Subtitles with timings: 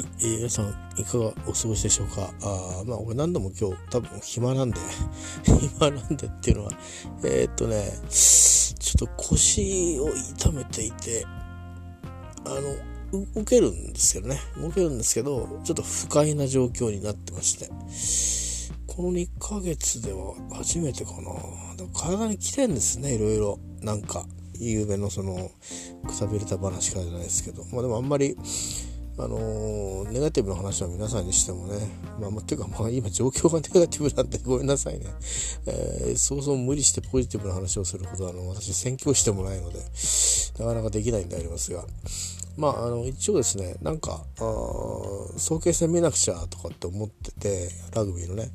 [0.00, 2.30] はい、皆さんいかがお過ごしでしょうか？
[2.42, 4.78] あまあ俺何度も今日多分暇なんで
[5.44, 6.72] 暇なんでっていうのは
[7.22, 10.08] えー、っとねちょっと腰を
[10.38, 11.26] 痛めていて
[12.46, 12.58] あ
[13.12, 14.40] の動けるんですけどね。
[14.56, 17.68] 動けるんですけどちょっと不快な状況になってまして。
[18.86, 21.32] この2ヶ月では初めてかな。
[21.92, 23.58] 体に来てんですねいろいろ。
[23.82, 25.50] なんか夕べのその
[26.06, 27.64] くたびれた話からじゃないですけど。
[27.72, 28.36] まあでもあんまり
[29.22, 31.88] あのー、ネガティブな話は皆さんにしてもね、
[32.18, 35.06] まあ、ていうかまあ今状況がネガティブなんでごめんなさいね。
[35.66, 39.78] えー、そうそう無理してポジティブな話をすることはあの私宣教してもないので、
[40.58, 41.84] なかなかできないんでありますが、
[42.56, 44.42] まああの一応ですね、なんか、あ
[45.36, 48.50] 早慶戦見なくちゃとかって思ってて、ラグビーのね、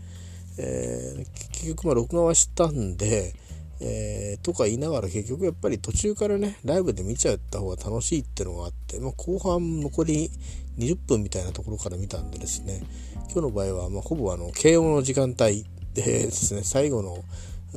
[0.57, 3.35] えー、結局まあ録画はしたんで、
[3.81, 10.29] えー、とか言いながら結局やっぱり途中からねライブで見ちゃった方が楽しいっていうのがあって、まあ、後半残り
[10.77, 12.83] 20分みたいなところから見たんでですね
[13.31, 17.23] 今日の場合はまほぼあの慶応の時間帯でですね最後の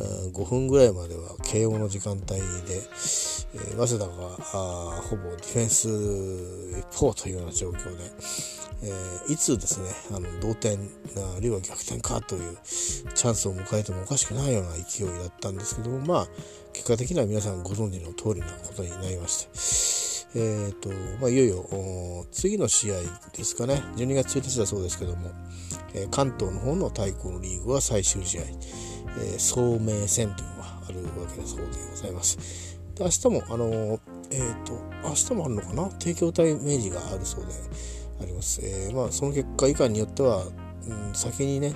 [0.05, 4.13] 5分ぐらいまでは慶応の時間帯で、えー、早稲田が
[4.55, 5.89] あほぼディフェンス
[6.79, 8.05] 一方というような状況で、
[8.83, 10.79] えー、いつですねあの同点
[11.37, 16.27] あるいは逆転かというチャンスを迎えてもおかしくないような勢いだったんですけどもまあ
[16.73, 20.91] 結果的には皆さんご存知の通りなことになりまして、えーと
[21.21, 22.97] まあ、いよいよ次の試合
[23.37, 25.31] ですかね12月1日だそうですけども、
[25.95, 28.43] えー、関東の方の対抗のリーグは最終試合、
[29.19, 32.79] えー、聡明戦というのがあるわけだそうでございます。
[32.95, 34.73] で明日もあのー、えっ、ー、と
[35.05, 35.89] 明日もあるのかな？
[35.99, 37.53] 帝京対明治があるそうで
[38.21, 38.61] あります。
[38.63, 40.45] えー、まあその結果以下によっては、
[40.87, 41.75] うん、先にね、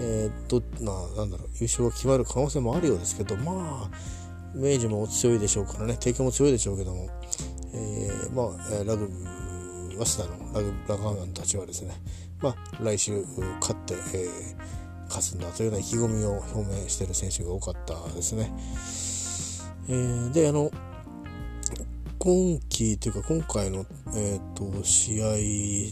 [0.00, 3.90] えー、とまあなんだろう優勝が決まる可能性もあるようですけどまあ
[4.54, 7.08] 明治も強いでしょうからね帝京も強いでしょうけども、
[7.74, 11.94] えー、まあラグビー早稲田のラグラガーマンたちはですね
[12.40, 13.24] まあ来週
[13.60, 14.56] 勝って、えー、
[15.08, 18.52] 勝つんだというような意気込みを表明している選手が多かったですね。
[19.88, 20.70] えー、であの
[22.18, 23.86] 今季というか今回の、
[24.16, 25.26] えーと、試合、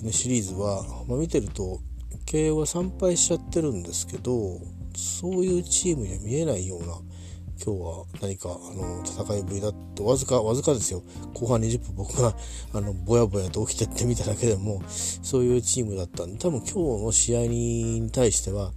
[0.05, 1.79] ね、シリーズは、まあ、見てると
[2.27, 4.59] 慶応は3敗しちゃってるんですけど
[4.97, 6.95] そういうチームには見えないような
[7.65, 11.03] 今日は何かあの戦いぶりだとわずかわずかですよ
[11.33, 12.35] 後半20分僕が
[12.75, 18.73] あのぼやぼやと起きてってみただけでもそういうチームだったんで多分今日の試合に対しては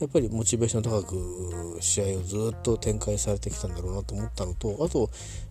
[0.00, 5.08] やっぱりモチベーション高く試合をずっと展開されてきたんだろうなと思ったのとあと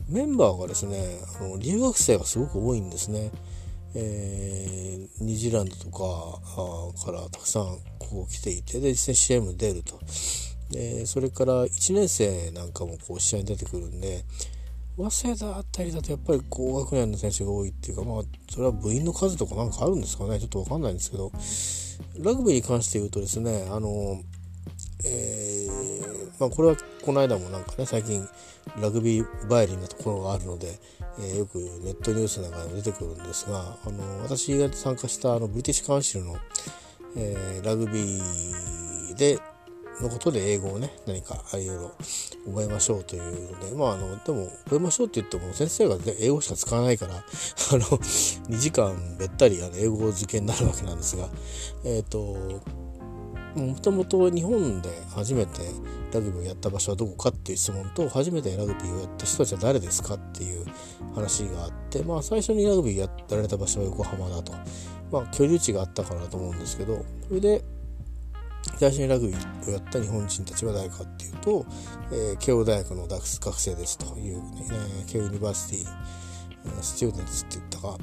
[0.10, 3.32] メンバーがですねあの留学生がすごく多いんですね。
[3.96, 10.00] えー、ニュージーランドとかからたくさんこう来ていてで実際試合も出ると
[10.74, 14.26] でそれから1年生なんかもこう試合に出てくるんで
[14.98, 20.40] 早稲田あたりだとやっぱり高学年の選手が多いっていうかまあそれは部員の数とかなんかあるんですかね。
[20.40, 21.32] ちょっと分かんないんですけど
[22.20, 24.22] ラグビーに関して言うとですねあの
[25.06, 28.28] えー、まあ、これはこの間もなんかね最近
[28.80, 30.80] ラグビー帰りなところがあるので、
[31.20, 36.38] えー、よくネットニュースなんかでも出てくるんですがあの私が参加したあのブリティッシュカウンシルの、
[37.18, 39.40] えー、ラグビーで
[40.02, 41.92] のことで英語をね何かいろいろ
[42.46, 51.30] 覚えましょうというのでまああのでも覚えましょうって言っても先生が英語しか使わないから あの2時間べったりあの英語漬けになるわけなんですが
[51.84, 52.62] えっ、ー、と
[53.56, 55.62] もともと日本で初めて
[56.12, 60.66] ラグビーをやった場所はどこかっていう質問と初めてラグビーをやった人たちは誰ですかっていう
[61.14, 64.54] 話があってまあ最初にラグビーやられた場所は横浜だと。
[65.12, 67.64] まあ居留地があったからだと思うんですけどそれで
[68.78, 71.66] 最初にラグビーをやった日本人たちは誰かっていうと、
[72.12, 74.44] えー、慶応大学の学生ですという、ね、
[75.08, 77.98] 慶応 University students って言ったか、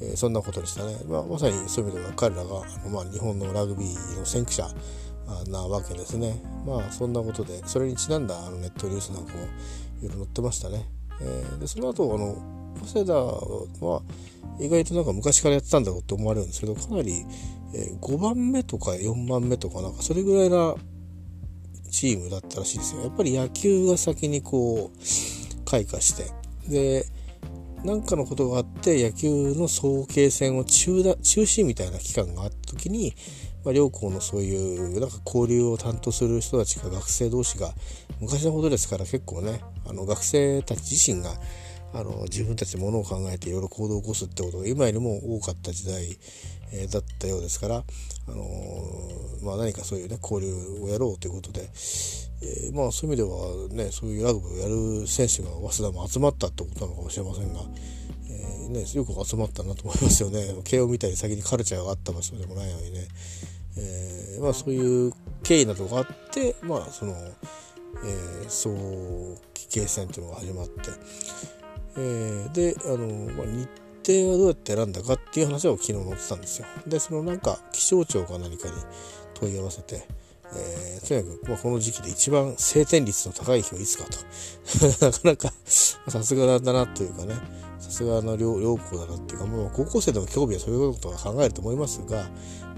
[0.00, 4.68] えー、そんなことでしたね、まあ、まさにそういう意味では彼らがあの、まあ、日本のラグビーの先駆者
[5.50, 6.40] なわけですね。
[6.64, 9.46] まあそんなことでそれにちなんだあのネットニュースなんかもい
[10.02, 10.84] ろいろ載ってましたね、
[11.20, 12.36] えー、でその後あの
[12.84, 14.02] 早稲田は
[14.58, 17.24] 意外となんか昔からやってたんだろうって思われるんですけどかなり、
[17.74, 20.74] え、5番目とか4番目とかなんかそれぐらいな
[21.90, 23.02] チームだったらしいですよ。
[23.02, 26.30] やっぱり野球が先にこう開花して
[26.68, 27.06] で
[27.84, 33.14] 何かのことがあって野球の早慶戦を中だ中止みたいな期間があった時に、
[33.64, 37.72] まあ、両校のそういうなんか交流を担当する人たちが学生同士が
[38.20, 41.30] 昔のことですから結構ねあの学生たち自身が
[41.96, 46.04] あの自分たちでものを考えていろいろ行動を起こすってことが今よりも多かった時代、
[46.72, 50.52] えー、だったようですから、あのー、まあ、何かそういうね交流
[50.82, 57.60] をやろうということで、えー、まあそういう意味ではねそういうラグビーをやる選手が早稲田も集まったってことなのかもしれませんが、
[58.28, 60.54] えね、よく集まったなと思いますよね。
[60.64, 63.08] 慶応みたいに先にカルチャーがあった場所でもないのにね、
[63.78, 65.12] えー、まあ、そういう
[65.42, 70.90] 経緯などがあってまあその、えー、早期決戦というのが始まって、
[71.98, 73.68] えー、であの、まあ、日
[74.06, 78.74] 程はどうやって選んだかっていう話を昨日載ってたんですよでそのなんか気象庁か何かに
[79.34, 80.06] 問い合わせて
[80.54, 84.18] えー、とにかく、まあ、この時期で一番晴天率の高い日はいつかと。
[85.04, 87.34] なかなかさすがだなというかね、
[87.80, 92.30] さすがの良良好だなっていうか、もう高校生でも興味はそういうことは考えると思いますが、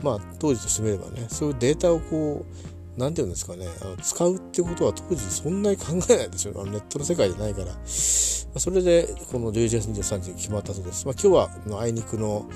[0.03, 6.69] まあ当時としてみればね、そういうデータをこう、何て言うんですかね、あの使うってことは当時そんなに考えないでしょう。
[6.69, 7.73] ネットの世界じゃないから。
[7.87, 11.07] それで、この11月23日に決まったそうです。
[11.07, 12.49] まあ、今日はあいにくの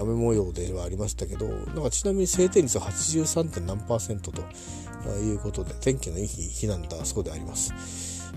[0.00, 3.66] 雨模様ではありましたけど、なんかちなみに晴天率は 83.
[3.66, 4.40] 何パーセントと
[5.18, 7.74] いうことで、天気のいい日なんだそうであります。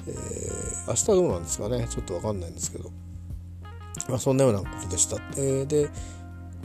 [0.06, 2.92] えー、明日はどうなんですかね、ちょっとわかんないんですけど。
[4.10, 5.16] まあ、そんなようなことでした。
[5.38, 5.90] えー、で、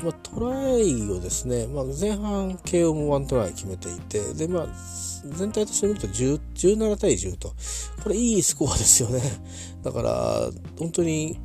[0.02, 4.66] まあ、トライをですね、まあ、前半慶応も1トライ決めていてで、まあ、
[5.24, 7.54] 全体として見ると17対10と。
[8.02, 9.20] これいいスコアですよね。
[9.82, 11.38] だから本当に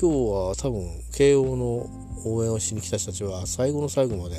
[0.00, 1.88] 今日は多分慶応の
[2.24, 4.36] 応援をしに来た人たちは最後の最後まで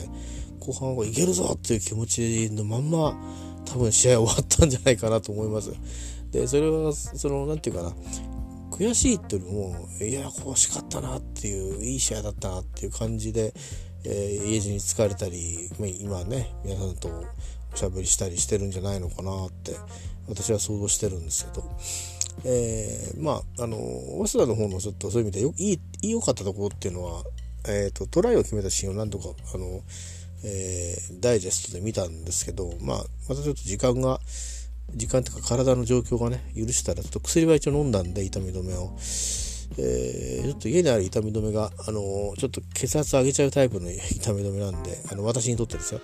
[0.59, 3.15] 後半はいけるぞっていう気持ちのまんま
[3.65, 5.71] 多分試合終わったんじゃないかなと思います。
[6.31, 7.95] でそれはその何て言うかな。
[8.81, 13.53] 悔しいっていうよりもいや欲しかったなっていういい試合だったなっていう感じで、
[14.03, 15.69] えー、家路に疲れたり、
[15.99, 17.07] 今ね皆さんと
[17.71, 19.75] おしゃべりしたりしてるんじゃないのかなって
[20.27, 21.63] 私は想像してるんですけど、
[22.43, 23.77] えー、まああの
[24.25, 27.23] 早稲田の方のちょっとそういう意味でよいい良かったところっていうのは、
[27.67, 29.81] えーと、トライを決めたシーンを何とかあの、
[30.43, 32.97] えー、ダイジェストで見たんですけど、まあ、
[33.29, 34.19] またちょっと時間が
[34.95, 38.91] 時間とか体の状況がね許したらちょっと薬は一応飲んだんで痛み止めを。
[39.77, 46.01] えー、ちょっと家にある痛み止めが、あのー、ちょっと血圧上げちゃうタイプの痛み止めなんで、あの、私にとってですよ。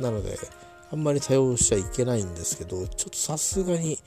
[0.00, 0.38] なので、
[0.90, 3.98] あんまり多用しちゃいけないんですけど、ちょっとさすがに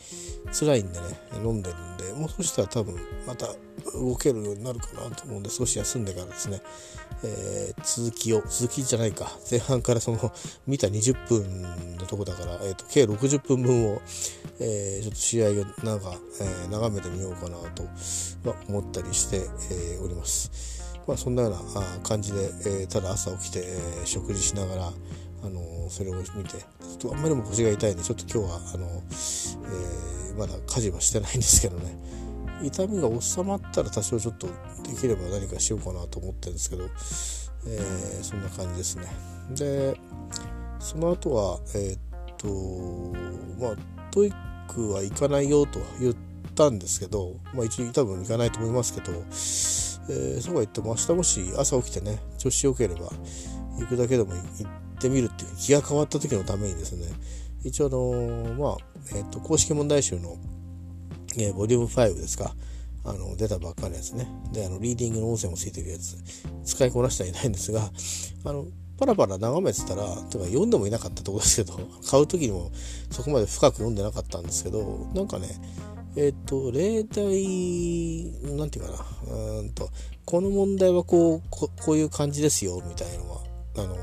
[0.51, 1.05] 辛いんでね、
[1.35, 2.95] 飲んでるんで、もう少したら多分
[3.27, 3.47] また
[3.93, 6.61] 動けるようになるかなと思うんで、少し休んでからですね、
[7.23, 10.31] えー、続きを、続きじゃないか、前半からその
[10.65, 14.01] 見た20分のとこだから、えーと、計60分分を、
[14.59, 17.83] えー、ちょっと試合をなんか、えー、眺めてみようかなと、
[18.43, 20.81] ま思ったりして、えおります。
[21.07, 22.49] まあ、そんなような感じで、
[22.83, 24.93] えただ朝起きて、え食事しながら、
[25.43, 26.59] あのそれを見てちょ
[26.93, 32.11] っとあんまりも腰が痛いんでちょっと今日はあの、えー、まだ家事はしてないんですけどね。
[32.63, 36.83] 痛みが収まったら多少ちょっとできれば何かしようかなと思ってるんですけど、
[37.67, 39.07] えー、そんな感じですね。
[39.51, 39.99] で
[40.79, 41.99] その後はえー、っ
[42.37, 43.17] と
[43.59, 43.75] まあ
[44.11, 46.15] TOEIC は行かないよと言っ
[46.55, 53.09] たんですけどまあ一応多分行かないと思いますけど、えー、そうは言っても明日もし朝起きてね調子良ければ
[53.79, 57.07] 行くだけでも行ってってみるっていう気が変わった時のためにですね
[57.63, 58.77] 一応あのまあ、
[59.15, 60.37] えっ、ー、と公式問題集の、
[61.37, 62.53] えー、ボリューム5ですか
[63.03, 64.27] あの出たばっかりのやつね。
[64.53, 66.17] であのリーディングの音声もついてるやつ
[66.63, 67.89] 使いこなしてはいないんですが
[68.45, 68.65] あの
[68.99, 72.71] パラパラ眺めてたらとか読んでもいなかったとこですけど買う時にも
[73.09, 75.47] そこまで深く読んでなかったんですけどなんかね
[76.15, 78.91] えっ、ー、と例題なんていうか
[79.27, 79.89] なうんと
[80.25, 83.41] この問題はこうこういう感じですよみたいなのは
[83.77, 83.95] あの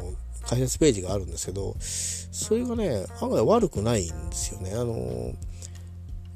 [0.48, 4.72] 解説ページがあるんですけど、それがね、案外悪くないんですよね。
[4.72, 5.34] あの、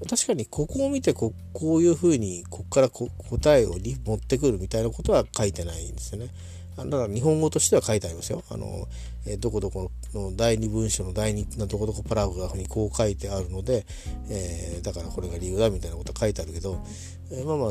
[0.08, 6.28] 確かにここを見てここういうふうにここから答えを持ってくるみたいなことは書いてないんですよね。
[6.76, 8.42] だから日本語としては書いてありますよ。
[8.50, 8.88] あの、
[9.26, 13.86] えー、どこどこの第二文章の第二のどこどこパラグラフにこう書いてあるので、
[14.28, 16.82] えー、だからこれが理由だみたいなことは書いてあるけど、
[17.30, 17.70] えー、まあまあ、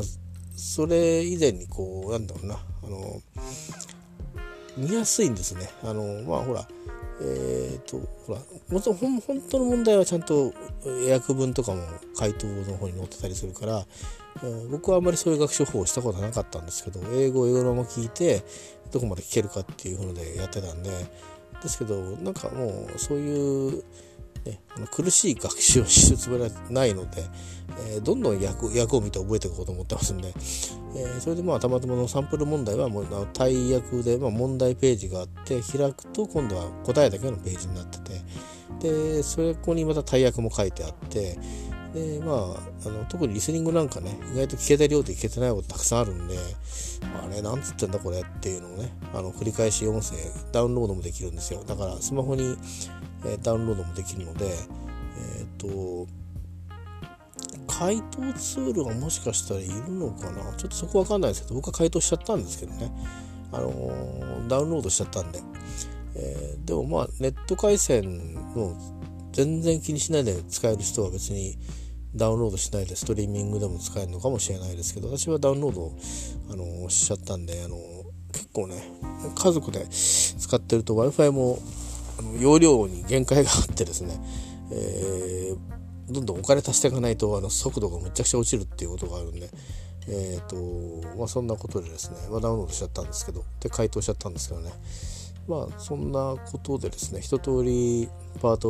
[0.56, 3.20] それ以前にこう、なんだろうな、あの、
[4.76, 5.70] 見やすいんですね。
[5.82, 6.66] あの、まあほら、
[7.20, 10.52] えっ、ー、と、ほら、もちろん本当の問題はちゃんと
[11.10, 11.82] 訳文とかも
[12.16, 13.86] 回答の方に載ってたりするから、
[14.42, 18.42] えー、僕はあんまりそういう学習法をしたことはなかったんですけど、英語英語のまま聞いて、
[18.90, 20.90] どこまで聞けるかっていうのでやってたんで、
[21.62, 23.84] ですけど、なんかもうそういう
[24.44, 24.60] ね、
[24.90, 27.22] 苦しい学習をするつもりはないので、
[27.78, 38.20] えー、どんどん役役を見て覚えていこうと思ってますんで、えー、それでまあたまたまのサンプル問題はもう大役で、まあ、問題ページがあって開くと今度は答えだけのページになってて。
[38.80, 41.38] でそれここにまた大役も書いてあって。
[41.92, 46.38] でまああの特にリスニングなんかね意外と聞けた量で聞けてないことたくさんあるんで
[47.12, 50.16] まあれなんつってんだこれっていうのをねあの繰り返し音声
[50.52, 51.62] ダウンロードもできるんですよ。
[51.64, 52.56] だからスマホに
[53.26, 56.06] えダウンロードもできるので、えっ、と
[57.78, 60.54] 回答ツールがもしかしたらいるのかな？
[60.56, 62.92] ちょっとそこわかんないですけど僕は回答しちゃったんですけどね。
[63.50, 65.40] あのー、ダウンロードしちゃったんで、
[66.16, 68.76] えー、でもまあネット回線の
[69.32, 71.58] 全然気にしないで使える人は別に
[72.14, 75.92] ダウンロードしないでストリーミングでも使えるのかもしれないですけど私はダウンロード、
[76.50, 77.76] あのー、しちゃったんで、あの
[78.32, 78.82] 結構ね
[79.34, 81.58] 家族で使ってると w i f i も
[82.18, 84.18] あの容量に限界があってですね、
[84.70, 85.81] えー、
[86.12, 89.48] どんどんお金足していかないとあの速度がむちゃくちゃ落ちるっていうことがあるんで、
[90.08, 94.72] えーとまあ、そんなことでですね、まあ、ダウンロードしちゃったんですけどで回答しちゃったんですけどね。
[95.48, 98.08] まあそんなことでですね一通り
[98.40, 98.68] パート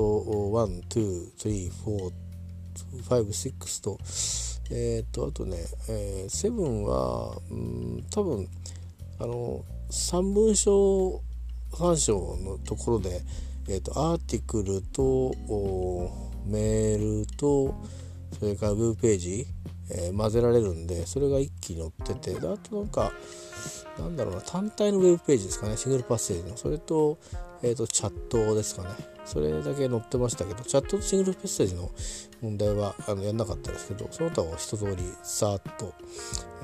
[2.98, 3.98] 1234556と
[4.70, 5.58] えっ、ー、とあとね、
[5.90, 8.48] えー、7は、うん、多分
[9.18, 11.20] あの3文章
[11.74, 13.20] 参照のところで、
[13.68, 17.74] えーと、アーティクルとおメールと
[18.38, 19.46] それからウェブページ、
[19.90, 23.12] えー、混ぜられるんでそれが一気に載っててあとなんか
[23.98, 26.56] なんだろうな単体のウェブページですかねシングルパッセージの。
[26.56, 27.18] それと,、
[27.62, 28.88] えーと、チャットですかね。
[29.24, 31.90] それだけ載ってましたけどチャットとシングルパッセージの
[32.40, 35.94] 問題はあのやんなかったですけどその他は一通りさーっと,、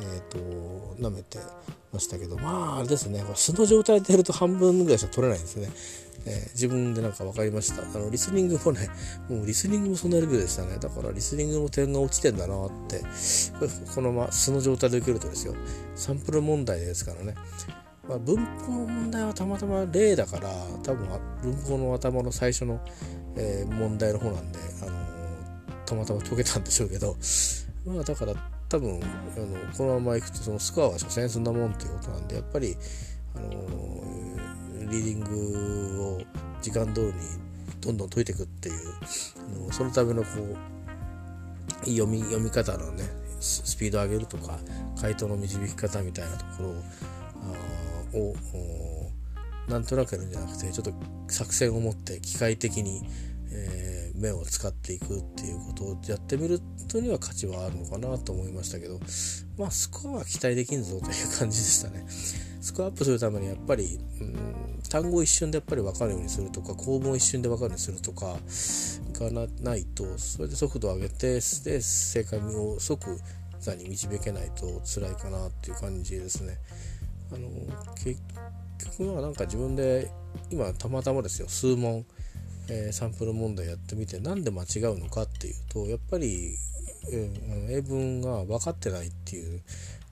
[0.01, 0.39] えーと、
[0.99, 1.39] 舐めて
[1.93, 3.23] ましたけどまああれですね。
[3.35, 5.71] 素の状態でやると半分ぐらいしか取れないんですね。
[6.27, 7.83] えー、自分でなんか分かりました。
[7.83, 8.89] あのリスニングもね
[9.29, 10.79] もうリスニングもそんなレベルでしたね。
[10.79, 13.07] だからリスニングの点が落ちてんだなってこ
[13.65, 15.55] れ このまま素の状態で受けるとですよ。
[15.95, 17.35] サンプル問題ですからね。
[18.09, 20.51] まあ、文法の問題はたまたま例だから
[20.83, 21.07] 多分
[21.43, 22.81] 文法の頭の最初の、
[23.37, 24.95] えー、問題の方なんで、あのー、
[25.85, 27.17] たまたま解けたんでしょうけど。
[27.87, 28.35] まあだから
[28.69, 32.77] 多分あのこのままいくとそのスコアは所詮そんなもんっていうことなんでやっぱり、
[33.35, 34.28] あのー、
[34.89, 36.21] リーディングを
[36.61, 37.13] 時間通りに
[37.81, 40.29] どんどん解いていくっていう、そのためのこ
[41.85, 43.05] う読み読み方のね
[43.41, 44.59] スピードを上げるとか
[45.01, 46.75] 回答の導き方みたいなとこ
[48.15, 48.35] ろを
[49.69, 50.93] なんとなくやるんじゃなくてちょっと
[51.29, 53.03] 作戦を持って機械的に、
[53.53, 58.99] えー、目を使っていくっていうことをやってみるとには価値はあるのかなと思いましたけど
[59.59, 62.05] まあスコアは期待できんぞという感じでしたね。
[62.61, 68.37] スコアップするためにやっぱり、うん、単語を一瞬でやっぱり分かるようにするとか構文を一瞬で分かるようにするとか
[69.13, 73.19] がないとそれで速度を上げてで正解を即
[73.61, 76.59] 座に導けないと辛いかなっていう感じですね。
[77.33, 77.49] あの
[77.97, 78.21] 結
[78.99, 80.11] 局はなんか自分で
[80.51, 82.07] 今たまたまですよ数問、
[82.71, 86.55] えー、サンプル問題やってみてなんで間違うのかっていうとやっぱり、
[87.13, 89.63] えー、英文が分かってないっていう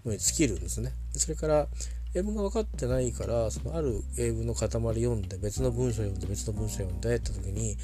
[0.05, 0.93] のに尽きるんですね。
[1.13, 1.69] それから
[2.17, 7.77] 英文が分かってないからそのある英文の塊読んで別の文章読んで別の文章読んでって時に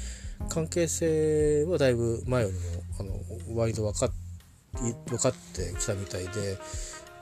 [0.49, 2.59] 関係性はだいぶ前よりも
[2.99, 3.03] あ
[3.53, 4.09] の割と分か
[5.07, 6.57] 分かってきたみたいで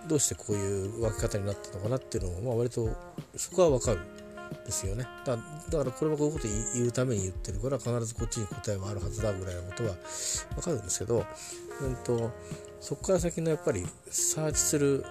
[0.07, 2.89] どうしてこういう分け方になったのかなっていうのも、まあ、割と
[3.35, 5.05] そこは分かるんですよね。
[5.25, 9.95] だからこれはこういうこと言うために言ってるから必ずこっちに答えはあるはずだぐらいのことは
[10.55, 11.25] 分かるんですけど、
[11.81, 12.31] うんと、
[12.79, 15.03] そこから先のやっぱりサーチする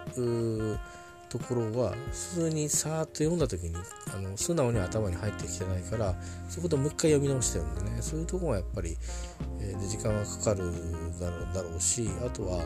[1.30, 3.74] ところは普通にさーっと読んだ時に
[4.12, 6.14] あの素直に頭に入ってきてないから
[6.48, 8.02] そこでもう一回読み直してるんでね。
[8.02, 8.96] そういうとこがやっぱり、
[9.60, 10.72] えー、時間がかかる
[11.20, 12.64] だろうだろうしあとは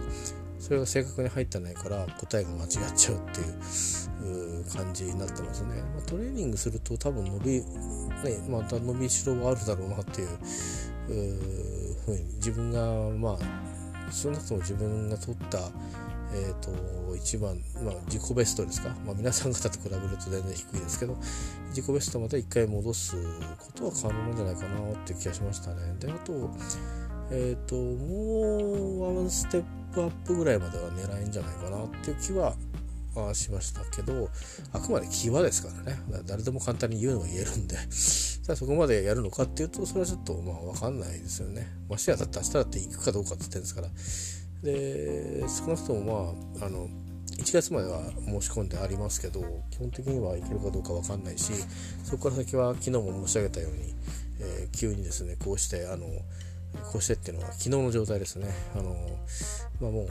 [0.58, 7.64] それが正確に入ってないから答えが間違っちゃうっていう感じになってますね、まあ、トレーニングすると多分伸び、ね、
[8.48, 10.28] また伸びしろはあるだろうなっていう
[12.06, 12.80] ふうに自分が
[13.18, 15.58] まあ少なくとも自分が取った
[16.34, 21.16] えーと、一番、まあ、自己ベストですか、まあ、皆さん方と比べると全然低いですけど
[21.68, 23.16] 自己ベストまた一回戻す
[23.58, 25.94] ことは可能なんじゃないかなっていう気がしましたね。
[26.00, 26.50] であと
[27.30, 32.54] えっ、ー、ともうワンステップアップぐらいまでは狙えんじゃないかなっていう気は
[33.32, 34.28] しましたけど
[34.72, 35.98] あくまで気はですからね。
[36.26, 37.76] 誰でも簡単に言うのは言えるんで。
[38.44, 41.66] じゃあそこまでやるのかっていうとそれはちょっとまあ分かんないですよね。
[41.88, 43.88] ましてやだって明日だって行くかどうかって言ってるんですから。
[44.64, 46.88] で少なくともまああの
[47.38, 49.40] 1月までは申し込んでありますけど
[49.70, 51.52] 基本的には行けるかどうか分かんないし
[52.02, 53.94] そこから先は昨日も申し上げたように、
[54.40, 56.06] えー、急にですねこうしてあの
[56.92, 58.48] こうしてっていうのは昨日の状態ですね。
[58.74, 58.96] あの、
[59.80, 60.08] まあ、もう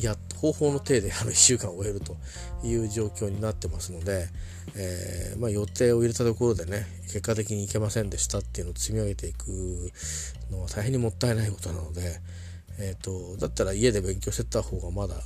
[0.00, 2.16] やっと方法の体であの1週間を終えると
[2.64, 4.28] いう状況になってますので、
[4.76, 9.46] えー、まあ、予定を入れたところでね結果的に行けませんでしたっていうのを積み上げていく
[10.50, 12.20] のは大変にもったいないことなので、
[12.78, 15.16] えーと、だったら家で勉強してた方がまだ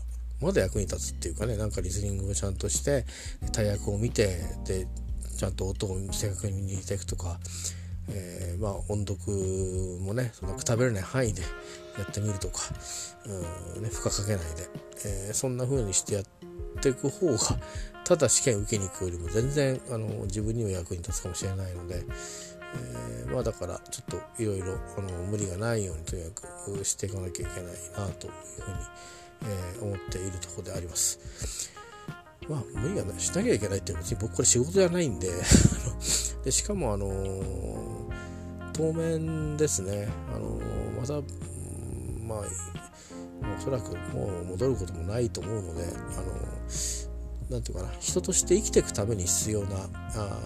[0.40, 3.04] まだ役に立つっていうかねなんかリスニングをちゃんとして
[3.52, 4.86] 大役を見てで
[5.36, 7.38] ちゃんと音を正確に見に行っていくとか、
[8.10, 9.32] えー、まあ音読
[10.00, 12.60] もねそんな食べれない範囲でやってみるとか、
[13.76, 14.68] うんね、負荷かけないで、
[15.06, 16.24] えー、そんな風にしてやっ
[16.80, 17.38] ていく方が
[18.04, 22.04] ただ試験受けに行くよりも全然あの自分には役に立つかもしれないので、
[23.32, 24.78] まあだからちょっといろいろ
[25.30, 28.76] 無理がないようにとにかくしていかなきゃいけないなというふうに、
[29.42, 31.70] えー、思っているところであります。
[32.48, 35.28] まあ無理がないしなきゃいけないって別に僕これ仕事じゃないんで
[36.44, 41.14] でしかもあのー、当面ですね、あのー、また、
[42.26, 42.44] まあ
[43.58, 47.08] おそらくもう戻ることもないと思うので、あのー
[47.50, 50.38] 何て言うかな人として生きていくために必要なあ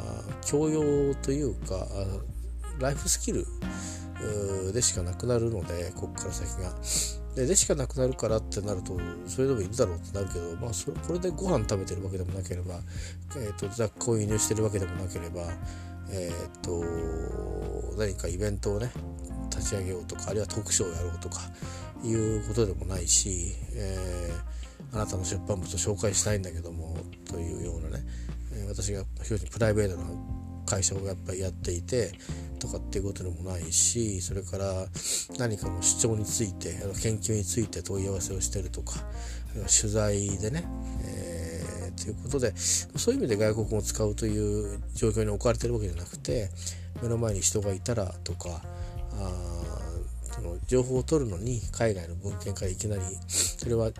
[0.45, 1.87] 教養というか
[2.83, 3.47] ライフスキル
[4.73, 6.73] でしかなくなるのでここから先が。
[7.35, 12.75] ででしかなくなるからってなるとそれでもいるだろうってなるけど、まあ、それこれでご飯食べてるわけでもなければ、
[13.39, 15.41] えーと、雑貨を輸入してるわけでもなければ、
[16.11, 16.85] えーと、
[17.97, 18.93] 何かイベントをね
[19.49, 21.41] 立ち上げようとかあるいはトークショーをやろうとか
[22.05, 24.63] いうことでもないし、えー
[24.95, 28.05] あなたの出版物を紹介したいんだけどもというようなね、
[28.69, 30.05] 私が表にプライベートな
[30.67, 32.13] 会社をやっぱりやっていて
[32.59, 34.87] とかっていうことでもないしそれから
[35.39, 38.95] 何かの主張について研究について問い合わせをしてるとか
[39.55, 40.65] 取材でね、
[41.05, 46.51] えー、ということでそういう意味で外国語を使うという状況に置かれてるわけじゃなくて
[47.03, 48.63] 目の前に人がいたらとか
[49.15, 49.73] あ
[50.33, 53.93] その情報を取るのに海外の文献からいきなりそれは、うん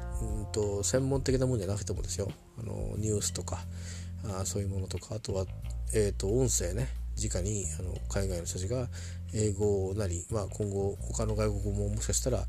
[0.51, 2.33] と、専門的なものじゃなくてもですよ。
[2.59, 3.59] あのニュースとか
[4.25, 5.47] あそういうものとかあとは、
[5.95, 6.89] えーと、音声ね。
[7.15, 8.89] 直にあの海外の人たちが
[9.35, 12.43] 英語なり、まあ、今後他の外国語ももしかしたら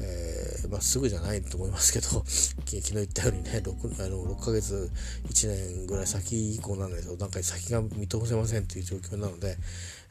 [0.00, 4.90] えー、まあ、すぐじゃないと思いますけど 昨日言ったようにね 6, あの6ヶ月
[5.28, 9.58] 1年ぐらい先以降なんですけどなんか先が見通せませんという状況なので、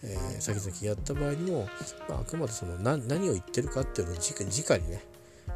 [0.03, 1.67] えー、先々やった場合にも、
[2.09, 4.45] まあ、あくまでその何何を言ってるかっていうのを直
[4.79, 5.01] にね、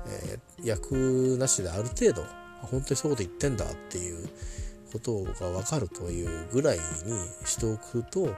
[0.08, 2.24] えー、役なしである程度
[2.62, 4.30] 本当にそういうこと言ってんだっていう
[4.92, 6.84] ことが分かるというぐらいに
[7.46, 8.36] しておくと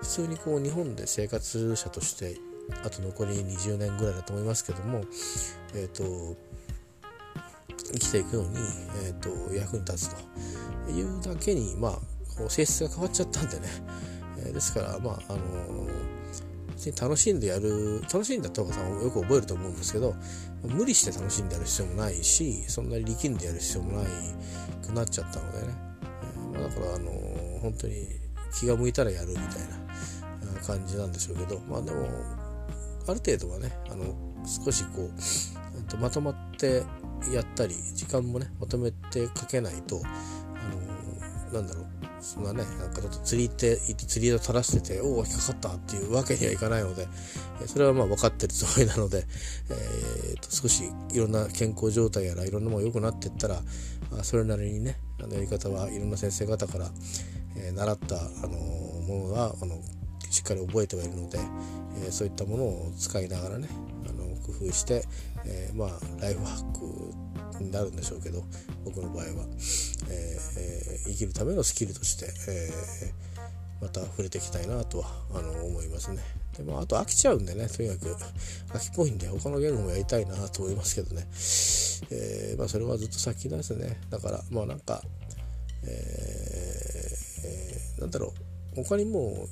[0.00, 2.36] 普通にこう日本で生活者として
[2.84, 5.02] あと残り20年ぐらいだと思いますけども、
[5.74, 6.36] えーと、
[7.92, 8.56] 生きていくのに、
[9.04, 10.14] えーと、役に立つ
[10.86, 13.66] というだけに、まあ、性質が変わっちゃったんでね、
[14.38, 20.14] えー、ですからまああのー、楽しんでやる楽しんだって岡さんよく覚えると思うんですけど
[20.62, 24.06] 無理して楽しんでやる必要もないしそんなに力んでやる必要もない
[24.86, 25.74] くなっちゃったのでね、
[26.52, 27.10] まあ、だからあの、
[27.60, 29.82] 本当に気が向いたらやるみたいな
[30.66, 32.06] 感じなんでしょうけどまあでも
[33.08, 34.04] ある程度はねあの
[34.46, 36.82] 少しこうまとまって
[37.32, 41.86] やったり時間もねまとめてかけないとあのなんだろう
[42.22, 47.08] そんなねなんかちょっと釣り手釣り糸垂らしてておお引っかかったっていうわけにはいかないので
[47.66, 49.24] それはまあ分かってるつもりなので、
[49.70, 53.60] えー、と少しいろんな健康状態やらいろんなもの良くなっていったら
[54.22, 56.86] それなりにねあのやり方はいろんな先生方から、
[57.56, 59.76] えー、習った、あのものがあの
[60.30, 61.38] しっかり覚えてはいるので、
[62.04, 63.68] えー、そういったものを使いながらね
[64.08, 65.04] あの工夫して、
[65.44, 65.88] えー、まあ
[66.20, 67.11] ライフハック
[67.60, 68.42] になるんでしょうけど
[68.84, 69.30] 僕の場合は、
[70.10, 72.70] えー、生きるためのスキルとして、え
[73.80, 76.22] また触れていきたいなとはあの思いますね。
[76.56, 78.16] でまあ、と飽きちゃうんでねとにかく。
[78.74, 81.26] 飽きっぽいんで他の言語もやりたいなと思いますけどね、
[82.10, 84.00] えまあ、それはずっと先ですね。
[84.10, 85.02] だからまあなんか、
[85.84, 88.32] えー、なんだろ
[88.76, 88.84] う。
[88.84, 89.46] 他にも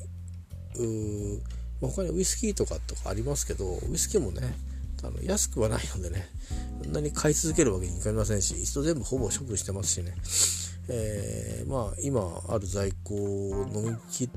[0.77, 4.55] う、他にウイスキーとかとかありますけどウイスキーもね
[5.03, 6.29] あの安くはないのでね
[6.83, 10.15] そんなに買い続けるわけにいかりませんし一度全部ほぼ処分してますしね、
[10.89, 14.33] えー、まあ今ある在庫を飲み切る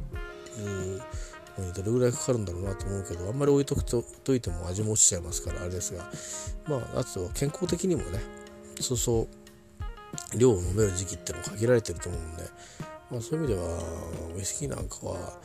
[1.58, 6.10] のにどれぐらいかかるんだろうなと思うけどあんまり置いとくとといても味も落ちちゃいますからあれですが
[6.68, 8.20] まああとは健康的にもね
[8.80, 9.28] そうそ
[10.34, 12.44] う量を飲める時期ってのも限られてると思うんで、
[13.12, 13.78] まあ、そういう意味では
[14.36, 15.40] ウイスキーなんかは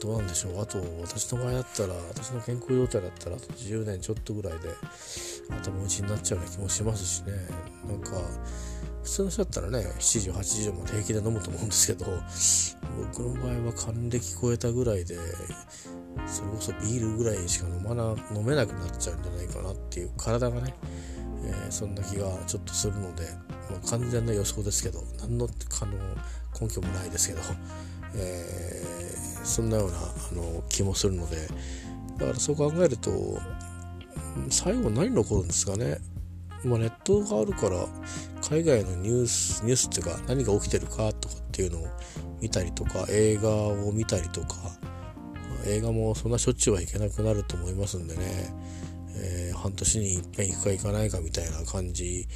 [0.00, 0.62] どうなんでしょう。
[0.62, 4.68] あと私の場合だったら私の健康状態だったらあと10年ちょっとぐらいで
[5.62, 7.32] 頭打ちになっちゃうような気もしますしね。
[7.88, 8.10] なんか
[9.02, 12.06] 普通の人だったらね7時8時まで平気で飲むと思うんですけど
[13.14, 15.16] 僕の場合は還暦超えたぐらいで
[16.26, 20.74] それこそビールぐらいしか飲まな飲めなくなっちゃうんじゃないかなっていう体がね、
[21.44, 23.28] えー、そんな気がちょっとするので、
[23.70, 25.92] まあ、完全な予想ですけど何のあの
[26.60, 27.40] 根拠もないですけど、
[28.16, 31.36] えーそんなようなあの気もするので。
[32.18, 33.38] だからそう考えると
[34.50, 35.98] 最後何残るんですかね。
[36.64, 37.86] まあ、ネットがあるから
[38.42, 41.86] 海外のニュースニュースっていうか何が起きてるかとかっていうのを
[42.40, 44.56] 見たりとか映画を見たりとか
[45.66, 48.22] 映画もそんなしょっちゅうは行けなくなると思いますんでね、
[49.14, 52.26] えー、半年に一遍行くか行かないかみたいな感じ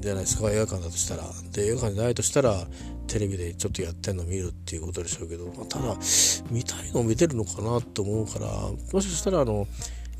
[0.00, 0.50] じゃないですか。
[0.50, 1.24] 映画館だとしたら。
[1.52, 2.66] で映画館でないとしたら
[3.06, 5.96] テレビでちょっとやってんの見るっていうことでしょうけど、まあ、ただ
[6.50, 9.66] 見たいの見てるのかなと思うからもしかしたらあの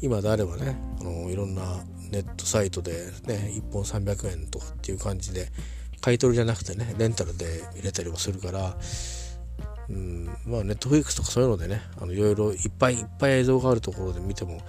[0.03, 1.63] 今であればねあのいろんな
[2.11, 5.49] ネットサイトでね1本300円とかっていう感じで
[6.03, 8.77] 買い取りじゃなくてねレンタルで見れたりもするから
[9.89, 14.61] うんまネットフリックスとかそういうのでねあのいろいろいっぱいいっぱい映像があるところで見ても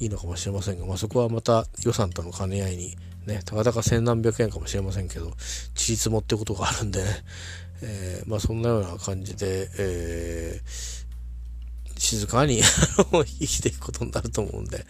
[0.00, 2.96] いいのかもしれませんが、まあ、そこはまた予算との兼ね合いに
[3.28, 5.32] ねたかだか千何百円かもしれませんけど
[5.74, 7.06] ちりつもってことがあるんでね、
[7.82, 12.60] えー、まあそんなような感じで、えー、静かに
[13.12, 14.84] 生きていくことになると思うんで。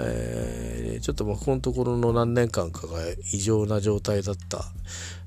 [0.00, 3.00] えー、ちょっとまあここのところの何年間かが
[3.32, 4.64] 異常な状態だった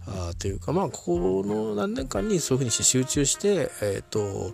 [0.07, 4.53] あというかまあここの何年間にそういうふうにして集中して、えーと、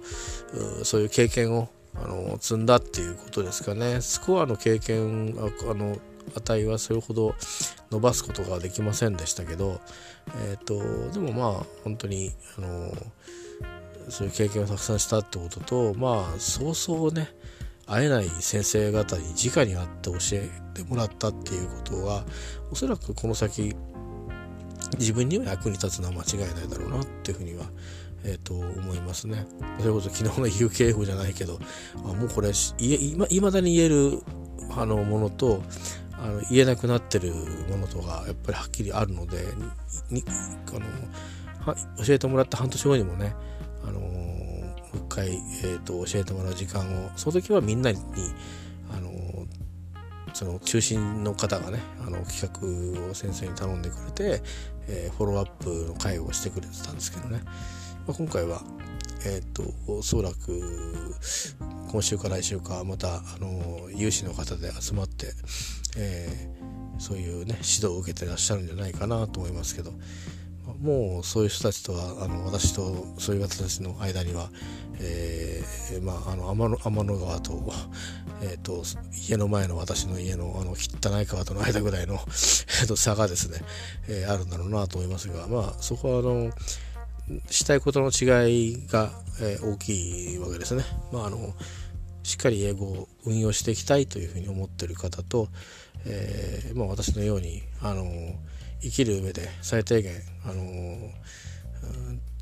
[0.83, 5.97] そういう経験をあの積んだっていうことですかねスコアの経験あの
[6.35, 7.35] 値はそれほど
[7.91, 9.79] 伸ばすことができませんでしたけど、
[10.49, 12.91] えーと、でもまあ本当にあの
[14.09, 17.29] そういう経験をたくさんしたってこととまあそうそうね
[17.85, 22.23] 会えない先生方に直に会って教えてもらったっていうことは
[22.71, 23.75] おそらくこの先
[24.99, 27.65] 自分には役に立つのは間違いないだろうなっていうふうには、
[28.23, 29.45] えー、と思いますね。
[29.79, 31.59] それこそ昨日の UKF じゃないけど
[31.95, 34.21] あもうこれいいまだに言える
[34.75, 35.61] あのものと
[36.19, 37.33] あの言えなくなってる
[37.69, 39.45] ものとがやっぱりはっきりあるので
[40.09, 41.75] にあの
[42.05, 43.35] 教えてもらった半年後にもね、
[43.83, 44.07] あのも
[44.93, 47.99] う一回、えーと、教えてもらう時間をその時はみんなに、
[48.89, 49.11] あの
[50.33, 54.41] その中心の方がねあの企画を先生に頼んでくれて、
[54.87, 57.41] えー、フォローアップの会をしてくれてたんですけどね、
[58.07, 58.61] まあ、今回は
[59.25, 61.15] えっ、ー、とおそらく
[61.91, 65.33] 今週か来週かまたあの有志の方で集まって、
[65.97, 69.91] えー、そういうね指導を受けてらっしゃるんじゃないかなと思いますけど
[70.81, 74.49] もうそういう人たちとはあの私とそういう方たちの間には、
[74.99, 77.73] えー、まあ、あの天の天の川と,
[78.41, 78.83] えーと、
[79.27, 82.19] 家の前の私の家のあの汚い川との間ぐらいの、
[82.95, 83.61] 差がですね、
[84.07, 86.51] えー、あるんだろうなと思いますが、まあ、そこはあの
[87.49, 90.83] したいことの違いが、えー、大きいわけですね。
[91.11, 91.53] まあ、あの
[92.23, 95.49] しっかり英語運用していきたいというふうに思っている方と、
[96.05, 98.05] えーまあ、私のようにあの
[98.81, 100.13] 生きる上で最低限、
[100.45, 100.97] あの、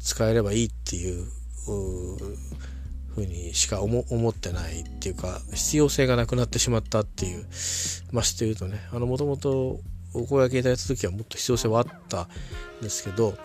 [0.02, 1.26] 使えればいいっていう
[3.16, 7.46] ふうにしか思ってないっていうか必要性がなくなってしまったっていう
[8.12, 9.80] まあして言うとねもともと
[10.14, 12.28] お声がけいただいた時はもっと必要性はあった
[12.80, 13.36] んですけど、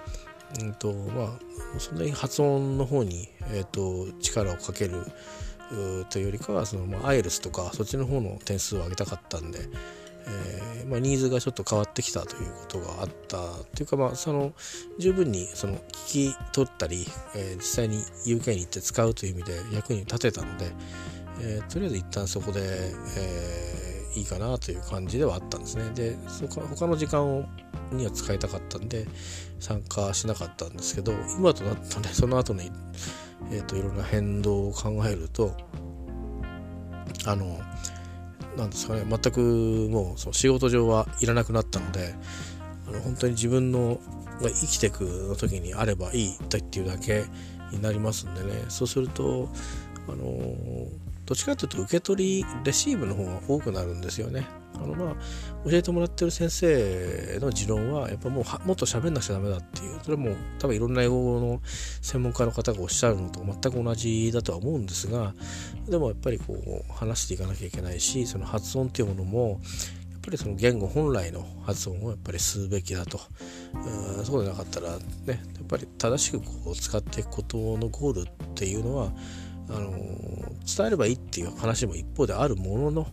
[0.61, 5.05] うんとまあ、そんなに発音の方に、えーと、力をかける
[6.11, 9.61] というよりかはその、まあ、アイルスとかそっちの方の点数を上げたかったんで、
[10.27, 13.39] えー、まあ、ニーズがちょっと変わってきたということがあった
[13.77, 14.53] というか、まあ、その
[14.99, 15.77] 十分にその
[16.09, 17.07] 聞き取ったり、
[17.37, 20.71] えー、実際に UK に行って使うという意味で役に立てたので、
[21.41, 22.61] えー、とりあえず一旦そこで、
[23.19, 23.81] え
[24.15, 25.91] いいかなという感じではあったんですね。
[25.95, 27.45] でそこ他の時間を
[27.93, 29.07] には使いたかったんで
[29.59, 32.71] 参加しなかったんですけど今となったねその後に、
[33.51, 35.57] えーといろんな変動を考えると
[37.27, 37.59] あの
[38.57, 42.15] なんですかね全くもうその仕事上はいらなくなったので
[42.89, 44.01] あの本当に自分の
[44.41, 47.25] が生きていくの時にあればいいっていうだけ
[47.73, 49.49] になりますんでねそうすると
[50.09, 50.27] あの
[51.27, 54.47] どっちかというと受け取りレシーブの方が多くなるんですよね。
[54.77, 55.15] あのまあ
[55.65, 60.01] 教えてもらってる先生の持論はやっぱもうもっと喋んなくちゃダメだっていう。
[60.03, 61.61] それも多分いろんな英語の
[62.01, 65.35] 専門家の方がおっしゃるのと全く同じだとは思うんですが
[65.89, 73.21] でもやっぱりこう話していかなきゃいけないしその発音っていうものもやっぱりその言語本来の発音をやっぱりすべきだと。
[74.25, 79.13] そうでなかったらねやっぱり正しくこう使っていくことのゴールっていうのは
[79.69, 83.07] あの伝えればいいっていう話も一方であるものの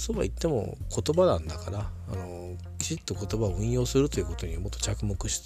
[0.00, 5.42] そうは言っても言葉なんだからあのきちっと言葉を運用するということにもっと着目し,、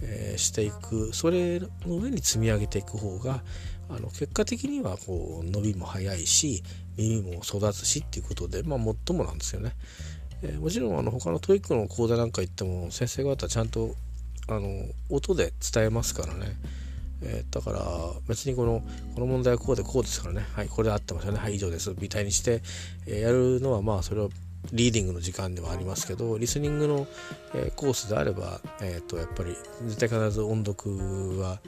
[0.00, 3.42] えー、していくそれの上に積み上げていく方が
[3.90, 6.62] あの結果的にはこう伸びも早いし
[6.96, 9.74] 耳も育つしっていうことで、まあ、最もなんですよね。
[10.40, 13.96] えー、もちろんあの他の TOEIC の講座なんか行っても先生方ちゃんと
[14.48, 14.66] あの
[15.10, 16.56] 音で伝えますからね。
[17.22, 17.80] えー、だから
[18.28, 18.82] 別にこの
[19.14, 20.46] この問題はこうでこうですからね。
[20.54, 21.38] はいこれで合ってますよね。
[21.38, 21.94] はい以上です。
[21.98, 22.62] みたいにして、
[23.06, 24.28] えー、やるのはまあそれは
[24.72, 27.06] リーディングの時間ではありますけどリスニングの、
[27.54, 31.58] えー、コースであれば、えーと、やっぱり絶対必ず音読は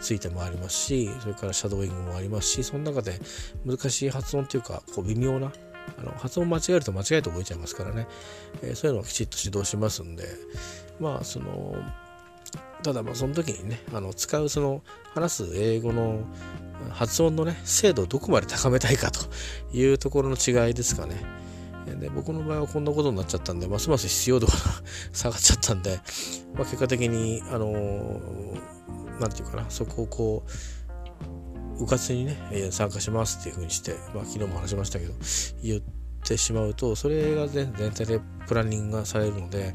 [0.00, 3.18] ついてもありますしそれからシャドーイングもありますしその中で
[3.64, 5.52] 難しい発音というかこう微妙な
[5.98, 8.06] あの発音間違えると間違えて覚えちゃいますからね、
[8.62, 10.24] えー、そういうのをきちっと指導しますんで
[11.00, 11.74] まあその
[12.84, 14.82] ただまあその時にねあの使うその
[15.14, 16.20] 話す英語の
[16.90, 19.20] 発音のね精度をどこまで高めたいかと
[19.72, 21.16] いうところの違いですかね。
[21.98, 24.54] で僕の場合はこんなことになっちゃったんでますます必要度が
[25.12, 26.00] 下がっちゃったんで、
[26.54, 27.72] まあ、結果的にあの
[29.20, 30.44] 何、て言うかなそこをこ
[31.78, 32.36] ううかつにね
[32.70, 35.12] 参加しますっていうふうにして、まあ、昨日も話しましたけど
[35.62, 35.82] 言っ
[36.26, 39.74] てしまうとそれが全体でプランニングがされるので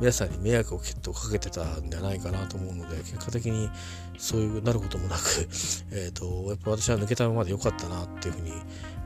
[0.00, 3.68] 皆さんに迷惑をきっとかけてたんじゃないかなと思うので結果的に
[4.16, 5.22] そういうなることもなく
[5.92, 8.52] えとやっぱ私は抜けたままで良かったなっていうふうに、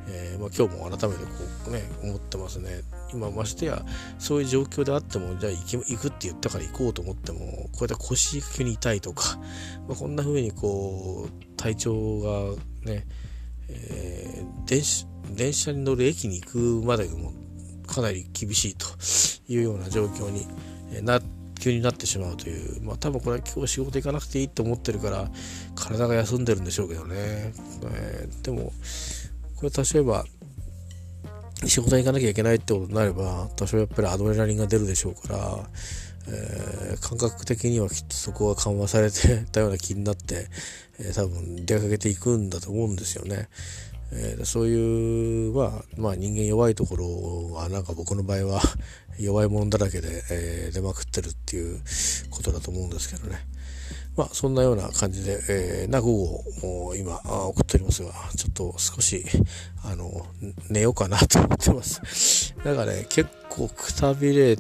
[0.07, 1.31] えー、まあ、今日も改めてこ
[1.67, 2.83] うね思ってますね。
[3.13, 3.85] 今ましてや
[4.19, 7.39] そういう状況であってもじゃあ行行くって言ったから行こうと思っても
[7.73, 9.37] こうやって腰急に痛いとか、
[9.89, 13.07] まあ、こんな風にこう体調がね、
[13.69, 17.33] えー、電車電車に乗る駅に行くまでも
[17.87, 18.87] かなり厳しいと
[19.49, 20.47] いうような状況に
[21.03, 21.21] な
[21.59, 25.31] 急になってしまうという、まあ、多分これは今日仕事行かなくていいと思ってるから
[25.75, 28.73] 体が休んでるんでしょうけどね、えー、でも
[29.57, 30.25] これ例えば
[31.67, 35.59] 仕事に行かなきゃいけないってことになれば多少やっぱりアドレナリンが出るでしょうから、
[36.29, 40.49] えー、感覚的にはきっとそこが緩和されて たような気になって、
[40.99, 43.49] えー、多分出かけていくんだと思うんですよね。
[44.17, 48.63] えー、そういう、まあ、まあ人間弱いところはなんか僕の場合は
[49.19, 51.81] 弱いものだらけで、えー、出まくってるっていう
[52.31, 53.47] ことだと思うんですけどね。
[54.17, 59.25] まあそんなような感じで、えー、な午後を今送っておりますが、ちょっと少し、
[59.83, 60.27] あの、
[60.71, 62.55] 寝ようかなと思ってます。
[62.65, 64.57] なんかね、結構くたびれ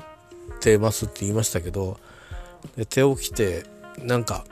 [0.60, 1.98] てますって言いましたけど、
[2.76, 3.64] 寝て起きて、
[4.02, 4.44] なんか、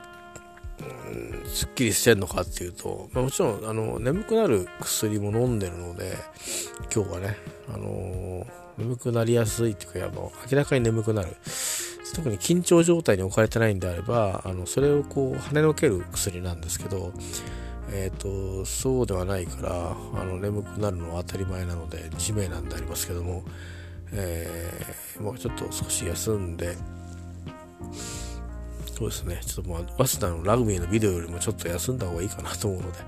[1.45, 6.17] すっきりしてんのかっていうと、まあ、もちろんあの眠くなる薬も飲んでるので
[6.93, 7.37] 今日はね、
[7.73, 8.45] あのー、
[8.77, 11.35] 眠くなりやすいっていうかあの明らかに眠くなる。
[12.15, 17.11] 特に緊張状態に置かれてないんであればあのそれをこう跳ねのける薬なんですけど
[17.95, 23.43] えーと、そうではないからあの眠くなるのは当たり前なので地名なんでありますけども、
[24.11, 26.75] えー、もうちょっと少し休んで
[29.03, 32.99] そうですね、ちょっともう、早稲田のラグビーのビデオよりもちょっと休んだ方がいいかなと思うので、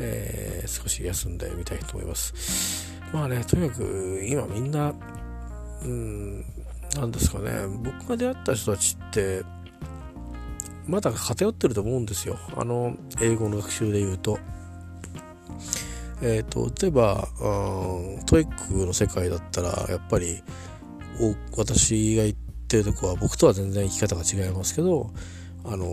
[0.00, 2.92] えー、少し休んでみたいと思います。
[3.12, 4.92] まあね、とにかく今みんな、
[5.82, 6.40] うん、
[6.96, 7.52] なんですかね、
[7.84, 9.42] 僕が出会った人たちって、
[10.86, 12.36] まだ偏ってると思うんですよ。
[12.56, 14.38] あの、英語の学習で言うと。
[16.20, 17.28] えっ、ー、と、例えば、
[18.26, 20.42] TOEIC の世界だったら、やっぱり、
[21.56, 25.10] 私が言ってってるとこは僕とは全然生き方が違いますけど、
[25.64, 25.86] あの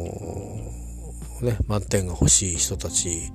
[1.42, 3.32] ー、ね、満点が欲しい人たち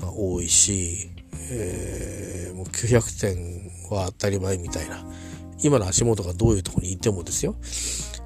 [0.00, 1.10] が多いし、
[1.50, 5.04] えー、もう900点は当たり前みたいな。
[5.62, 7.56] 今の足元がどういうとこにいてもですよ。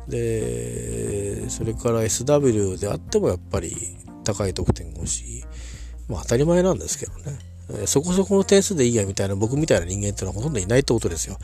[0.08, 3.74] で、それから SW であってもやっぱり
[4.24, 5.44] 高い得点が欲しい。
[6.08, 7.38] まあ当たり前なんですけどね。
[7.86, 11.38] そこそこの点数でいいやみたいな僕みたいな人間っていうのはほとんどいないってことですよ。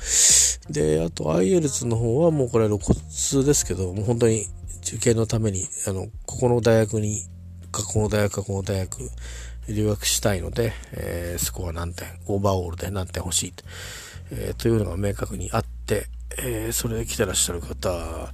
[0.70, 4.46] で、あと IELTS の方はもうこれ露骨ですけど、もう本当に
[4.86, 7.22] 受験のために、あの、ここの大学に、
[7.72, 9.10] かこの大学かこの大学
[9.68, 13.64] 留学したいので、えー、スコア何点、オーバーオールで何点欲しいと,、
[14.30, 16.06] えー、というのが明確にあって、
[16.38, 18.32] えー、それで来てらっしゃる方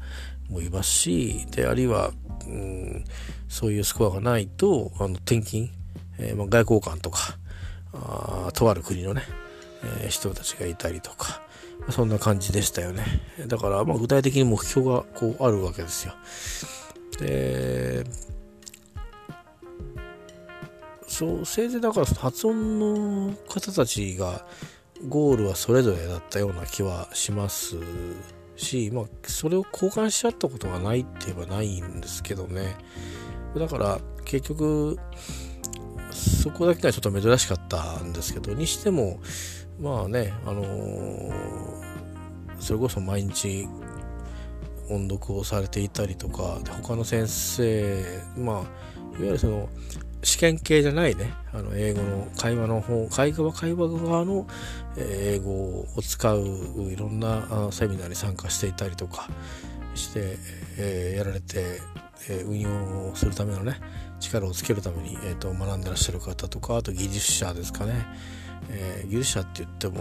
[0.50, 2.12] もいますし、で、あるいは、
[2.46, 3.04] うん、
[3.48, 5.70] そういうスコアがないと、あの、転勤、
[6.18, 7.38] えーまあ、外交官とか、
[7.94, 9.22] あとある国のね、
[10.02, 11.42] えー、人たちがいたりとか、
[11.90, 13.04] そんな感じでしたよね。
[13.46, 16.14] だから、まあ、具体的に目標がこうあるわけですよ。
[17.18, 18.04] で、
[21.06, 24.46] そう、せいぜいだから発音の方たちが
[25.08, 27.76] ゴールはそれぞれだったような気はします
[28.56, 32.76] し、まあ、それを交換し合ったことがないって言えばないんですけどね。
[33.56, 34.98] だから結局、
[36.42, 39.20] そこだけがちょっと珍しかったんですけど、にしても、
[39.80, 41.32] まあね、あのー、
[42.58, 43.68] それこそ毎日
[44.90, 48.04] 音読をされていたりとか、他の先生、
[48.36, 48.66] まあ、いわ
[49.20, 49.68] ゆるその、
[50.24, 54.48] 試験系じゃないね、あの、英語の会話の方、会話会話側の
[54.96, 56.40] 英語を使う
[56.90, 59.28] いろんなセミナーに参加していたりとか
[59.94, 60.38] して、
[60.76, 61.80] えー、やられて、
[62.28, 63.80] えー、運用するためのね、
[64.22, 68.06] 力をつけるために、えーと、学んでらっしゃる方とか、あと技術者ですかね、
[68.70, 70.00] えー、技術者って言っても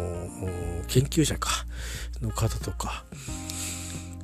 [0.88, 1.50] 研究者か。
[2.22, 3.04] の方とか、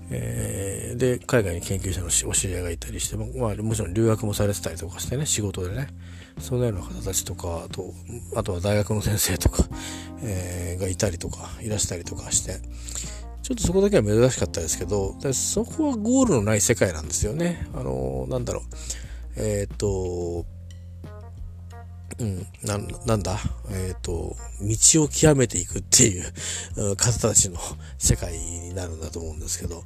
[0.09, 5.87] えー、で海外に研究者のお知り合いがいたりして、まあ、もちろん留学もされてたりとかしてね仕事でね。
[6.39, 7.93] そのような方たちとかあと
[8.35, 9.63] あとは大学の先生とか、
[10.21, 12.59] えー、がいたりとかいらしたりとかして。
[13.41, 17.65] ちょっとそこだけは珍しかったですけどそこはゴールのない世界なんですよね。
[17.73, 18.63] あの、なんだろう。
[19.37, 20.45] えっ、と
[22.19, 23.37] うん、な、なんだ、
[23.69, 26.25] えっ、ー、と、道を極めていくっていう
[26.97, 27.59] 方たちの
[27.99, 29.83] 世界になるんだと思うんですけど、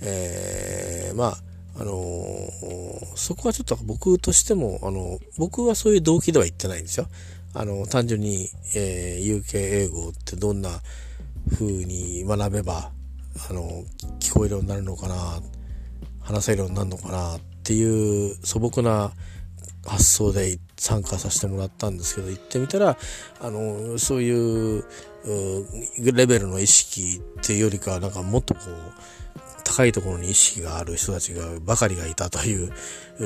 [0.00, 1.42] えー、まあ、
[1.80, 7.08] あのー、そこはちょっと僕としても、あの、僕はそういう動機では言ってないんですよ。
[7.54, 10.82] あの、単純に、えー、UK 英語ってどんな
[11.52, 12.92] 風に学べば、
[13.50, 13.84] あの、
[14.20, 15.42] 聞こえるようになるのかな、
[16.20, 19.12] 話せるようになるのかなっっていう素朴な
[19.86, 22.96] 発想で参加させてもらったんですけど行ってみたら
[23.40, 24.84] あのそういう
[25.98, 28.92] レベルの意識っていうよりかなんかもっとこう
[29.62, 32.72] 高いところに意識がある人たちがばかりがいたという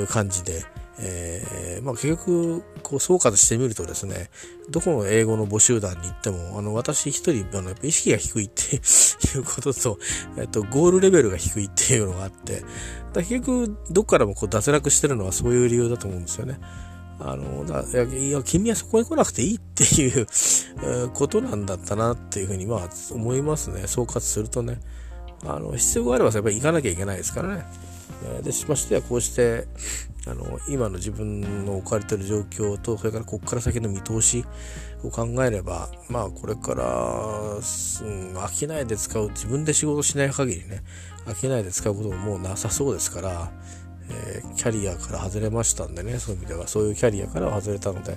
[0.07, 0.65] 感じで、
[0.99, 4.31] えー、まあ、結局こう総括してみるとですね
[4.71, 8.79] どこの英語の募集団に行ってもあの私一人あのやっぱ意識が低いって い
[9.39, 9.99] うことと、
[10.39, 12.63] えっと、ゴールレベルが低いっていうのがあって
[13.13, 16.59] だ結局どっからもこう脱落してるのはそういう理由だと思うんですよね。
[17.19, 20.27] あの、だいや、君はそこに来なくていいっていう
[21.15, 23.87] ことなんだったなっていうふうに、まあ、思いますね。
[23.87, 24.81] 総括するとね。
[25.45, 27.65] あの、必要があればやっぱり行かなきゃいけないですからね。
[28.43, 29.67] で、しましてはこうして、
[30.27, 34.45] あの、今の自分の置かれてる状況と、それからここから先の見通し
[35.05, 37.59] を考えれば、まあ、これから、うん、
[38.37, 40.83] 飽きないで使う、自分で仕事しない限りね、
[41.27, 43.53] 飽きないで使うことももうなさそうですから、
[44.11, 48.13] えー、キャリアから外れましたんでね、そういう意味では、そういうキャリアからは外れたので、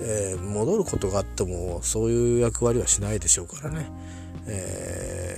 [0.00, 3.90] えー、戻ることがあっても、そういう役割はしないでしょうからね。
[4.46, 5.37] え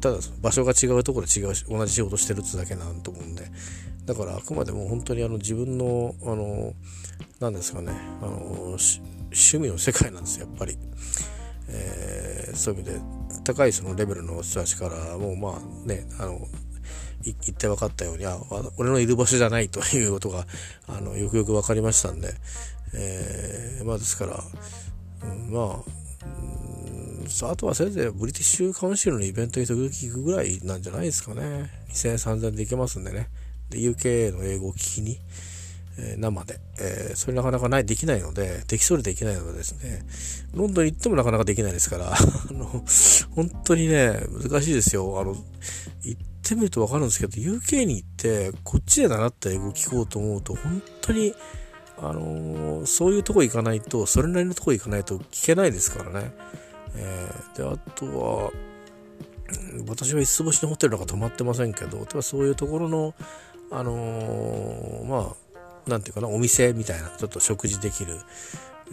[0.00, 3.50] ただ場所が違うところで違う同じ仕事してるってだけなんと思うんで。
[4.06, 6.72] だからあくまでも本当にあの自分のあの
[7.38, 7.92] 何ですかね。
[8.22, 8.78] あの
[9.32, 10.76] 趣味の世界なんですよやっぱり、
[11.68, 13.00] えー、そういう意味で
[13.44, 16.40] 高いそのレベルの人たちからもうまあねあの
[17.22, 18.38] 言って分かったようにあ
[18.78, 20.46] 俺のいる場所じゃないということが
[20.88, 22.32] あのよくよく分かりましたんで、
[22.94, 24.42] えー、まあですから、
[25.22, 26.00] うん、まあ
[27.42, 31.70] あとはせいぜいブリティッシュカウンシルのイベントに時々行くぐらいなんじゃないですかね。
[31.90, 33.28] 2000円、3000で行けますんでね。
[33.70, 35.18] で、UK の英語を聞きに、
[35.98, 40.02] えー、生で、えー、それなかなかない、できないので、できそうでできないのでですね、
[40.54, 42.84] ロンドン行ってもなかなかできないですから、 あの、
[43.34, 45.20] 本当にね、難しいですよ。
[45.20, 45.36] あの、
[46.02, 51.34] 行ってみるとわかるんですけど、UK に行って、こっちで習った英語を聞こうと思うと、本当に、
[51.98, 56.32] あのー、そういうとこ行かないと、それなりのとこ行かないと聞けないですからね。
[56.96, 58.50] えー、で、あとは、
[59.88, 63.14] 私は五つ星のホテルなんか泊まってませんけど、そういうところの、
[63.70, 65.34] あのー、ま
[65.86, 68.18] あ、なんていうかな、お店みたいな、ちょっと食事できる、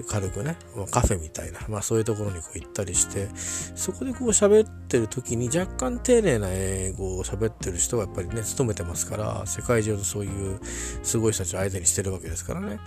[0.08, 0.56] 軽くね、
[0.92, 10.60] カフェみたいな、まあそういうところにこう行ったりして、そこでこう喋ってる時に若干丁寧な英語を喋ってる人がやっぱりね、勤めてますから、世界中のそういう
[11.02, 12.80] すごい人たちを相手にしてるわけですからね。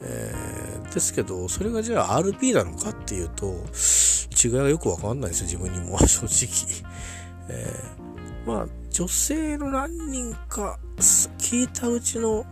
[0.00, 3.64] えー、ですけど、それがじゃあ RP なのかっていうと、
[4.44, 6.92] 違いがよくわかんないですよ、自分にも、 正直。
[7.48, 10.78] えー、まあ、女性の何人か
[11.38, 12.44] 聞いたうちの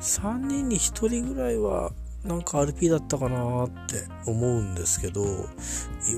[0.00, 1.92] 3人に1人ぐらいは
[2.24, 5.24] なんか RP だったかなって思うんですけど、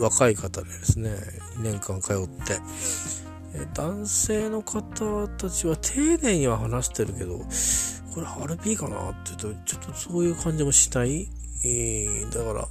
[0.01, 1.11] 若い方でですね、
[1.57, 2.61] 2年間通って、
[3.75, 7.39] 男性の方たちは丁寧には話してるけど、
[8.15, 11.29] これ RP かなって言うと、ちょっとそういう感じもしない。
[11.65, 12.69] えー、だから、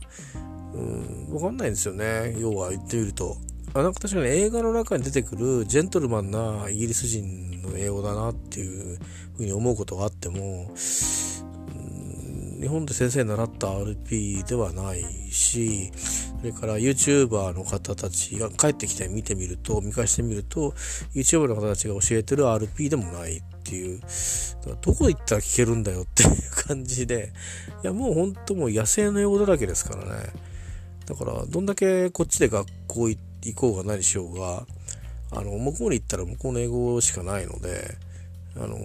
[0.74, 2.36] うん、わかんないんですよね。
[2.40, 3.38] 要は言ってみると。
[3.74, 8.98] あなんか確かに映画の中に出てくるジェントルマンなイギリス人の英語だなっていう
[9.38, 10.74] ふうに思うことがあっても、
[12.62, 20.72] 日本で先生習った RP ではないし、それから YouTuber の方たちが帰ってきて見てみると、見返してみると、
[21.16, 24.02] YouTuber の方たちが教えてる RP でもないっていう、
[24.82, 26.30] どこ行ったら聞けるんだよっていう
[26.68, 27.32] 感じで、
[27.84, 30.51] いやもう本当もう野生の英語だらけですからね。
[31.12, 33.18] だから、どんだけこっちで学校行
[33.54, 34.66] こうが何しようが、
[35.32, 37.98] あの、向こうに行ったら向こうの英語しかないので、
[38.56, 38.78] あの、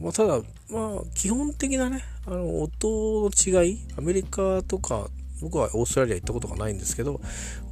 [0.00, 5.08] まあ、ただ、まあ、基本的なね、あの、音の違い、アメリカとか、
[5.40, 7.20] 僕はオーストラリア行ったことがないんですけど、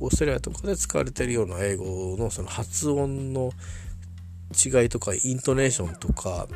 [0.01, 3.53] オーストラリアとかで使われてるような英語のその発音の
[4.53, 6.49] 違いとか、イントネーションとか、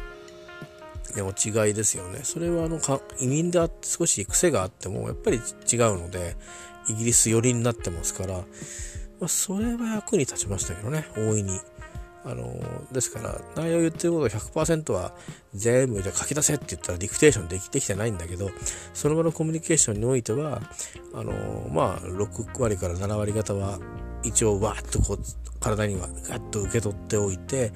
[1.17, 2.21] の違いですよね。
[2.23, 2.81] それはあの
[3.21, 5.43] 移民であって少し癖があってもやっぱり違う
[5.99, 6.37] ので
[6.89, 8.45] イギリス寄りになってますから、ま
[9.23, 11.61] あ、それは役に立ちましたけどね大いに。
[12.25, 12.61] あの
[12.93, 15.15] ですから内容言ってること100%は
[15.55, 18.51] 全部じゃ書き出せって言ったらディクテーションできてきてないんだけど
[18.93, 20.61] その場のコミュニケーションにおいては
[21.15, 23.79] あのまあ6割から7割方は
[24.25, 25.19] 一応わーっとこう
[25.61, 27.73] 体にはガッと受け取っておいて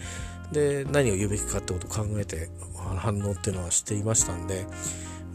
[0.52, 2.48] で何を言うべきかってことを考えて
[2.96, 4.66] 反応っていうのはしていましたんで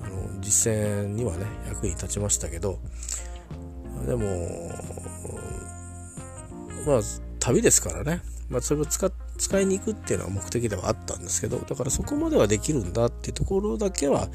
[0.02, 2.80] あの実践にはね役に立ちましたけど
[4.06, 4.72] でも
[6.86, 7.02] まあ
[7.40, 14.30] 旅ですからね、まあ、それを使使いに行くっていうのは目的ではあったんですけどだからそこまではできるんだっていうところだけは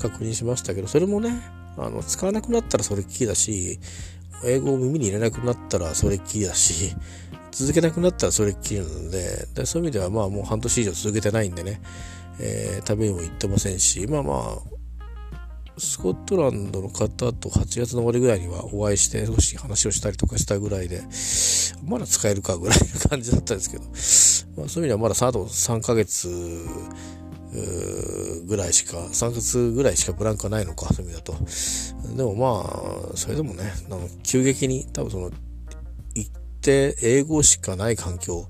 [0.00, 1.40] 確認しましたけどそれもね
[1.78, 3.78] あの使わなくなったらそれっきりだし
[4.44, 6.94] 英語を耳に入れなくなったらそれっきりだし
[7.52, 11.80] 続けなくなったらそれっきりなのででそういう意味ではまあもう半年以上続けてないんでね、
[12.40, 14.72] えー、旅にも行ってませんしまあまあ
[15.78, 21.02] スコットランドの方と8月の終わりぐらいにはお会いして少し話をしたりとかしたぐらいで、
[21.84, 23.84] まだ使えるかぐらいの感じだったんですけど、
[24.60, 26.28] まあ、そういう意味ではまだあと3ヶ月
[28.46, 32.16] ぐらいしか、3月ぐらいしかブランクはないのか、そういう意味だと。
[32.16, 35.30] でもまあ、それでもね、あの急激に多分その、
[36.62, 38.46] って英語しかない環境、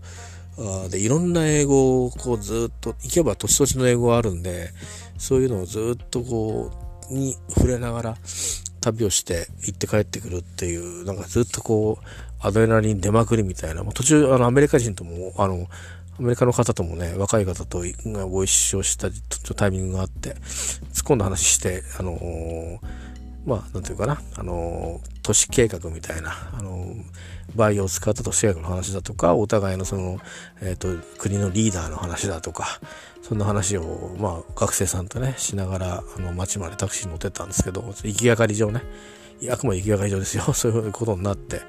[0.90, 4.68] でいろんな英語をこうずっと行けば年々の英語があるんで
[5.16, 6.70] そういうのをずっとこ
[7.10, 8.16] うに触れながら
[8.82, 12.06] 旅をして行って帰ってくるっていうなんかずっとこう
[12.46, 15.66] アドレナリン出まくりみたいな途中あのアメリカ人ともあの
[16.18, 17.82] アメリカの方ともね、若い方と
[18.28, 19.08] ご一緒した
[19.54, 20.38] タイミングがあって、突っ
[21.04, 22.78] 込んだ話して、あのー、
[23.46, 26.94] まあ、なんていうかな、あのー、都市計画みたいな、あの、
[27.54, 30.18] バイオを使った都市計画の話だとか、お互いのその、
[30.60, 32.66] えっ、と、国のリーダーの話だとか、
[33.22, 38.82] そんな話を、まあ、学生さんとね、しながら、あの、街までタクシーに乗ってったんですけど、行きがかり上ね、
[39.50, 40.44] あくまで行きがかり上ですよ。
[40.54, 41.60] そういうことになって、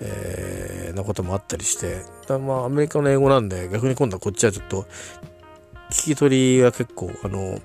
[0.00, 4.86] えー、なこともあったりして、だまあ、アメリカの英語なんで、逆に今度はこっちはちょっと、
[5.90, 7.60] 聞き取りが結構、あの、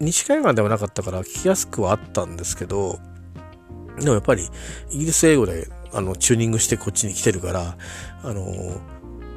[0.00, 2.98] 西海岸ではなかったから聞きやすくはあったんですけど、
[3.98, 4.48] でもやっぱり、
[4.90, 7.76] イギリス英語で、あの、チューニングしてこっちに来てるから、
[8.22, 8.80] あの、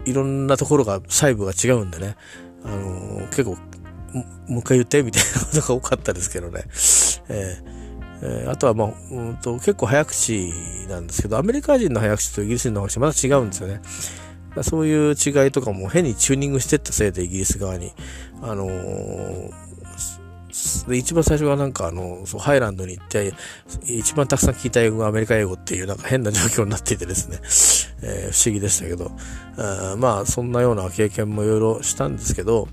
[0.05, 2.15] いろんなところが、細部が違うんでね、
[2.63, 3.57] あの、結構、
[4.47, 6.63] もう一回言ってみたいなことが多かったですけどね。
[8.21, 10.53] えー、あとは、まあ、うんと、結構早口
[10.87, 13.81] なんですけど、アメリカ人の早口とイギリス人の早口また違うんですよね。
[14.63, 17.91] そういう違いとかも変にチューニングしてったせいでイギリス側に、
[18.41, 19.51] あのー、
[20.87, 23.33] で、一番最初はなんかあの、そうハイランドに行って、
[23.85, 27.39] 一番たくさん聞いた英語がアメリカ英語っていうなんか変な状況になっていてですね、
[28.01, 29.11] えー、不思議でしたけど、
[29.57, 32.67] あまあそんなような経験もいろいろしたんですけど、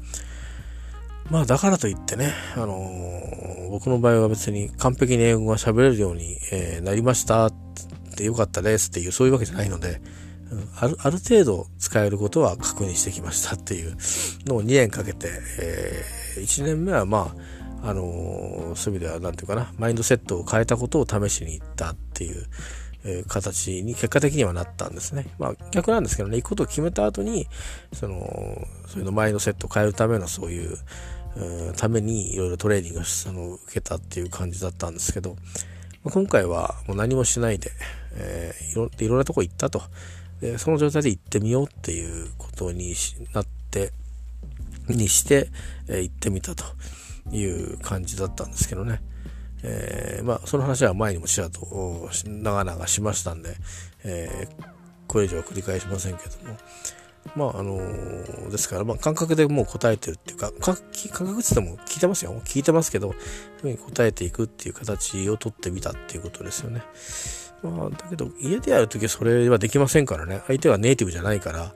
[1.30, 7.55] まあだからといってね、あのー、僕の場合は別に完璧に英語が喋れるように、えー、なりましたっ
[8.16, 10.01] てよかったですっていうそういうわけじゃないので、
[10.78, 13.97] あるある程度使えることは確認してきましたっていう
[14.47, 15.28] のを2年かけて、
[15.61, 22.47] えー、1年目はまあ、あの、そういう意味では何て言うかな、マインドセットを変えたことを試しに行ったっていう、
[23.05, 25.26] えー、形に結果的にはなったんですね。
[25.39, 27.49] まあ逆なんですけどね、行くことを決めた後に、
[27.93, 35.37] その、そういうのマインドセットを変えるためのそういう、うためにいろいろトレーニングをその受けたっていう感じだったんですけど、
[36.05, 37.70] まあ、今回はもう何もしないで、
[38.14, 39.83] えー、いろいろんなとこ行ったと
[40.43, 40.59] で。
[40.59, 42.95] その状態で行ってみようっていうことに
[43.33, 43.93] なって、
[44.89, 45.49] にして、
[45.89, 46.64] えー、行ってみたと
[47.31, 49.03] いう感じだったんですけどね。
[49.62, 53.57] えー、まあ、その話は前にもちらっと長々しましたんで、
[54.05, 54.64] えー、
[55.07, 56.57] これ以上は繰り返しませんけども、
[57.37, 62.41] まああのー、ですから、まあ、感覚でもう答えてるっていうか、感覚って言っても聞いてますよ。
[62.45, 63.14] 聞いてますけど、
[63.87, 66.83] 答えていくっていう形をとってみたっていうことですよね。
[67.62, 70.43] まあ、だけど、家でやるときはそれはできませんからね。
[70.49, 71.73] 相手はネイティブじゃないから、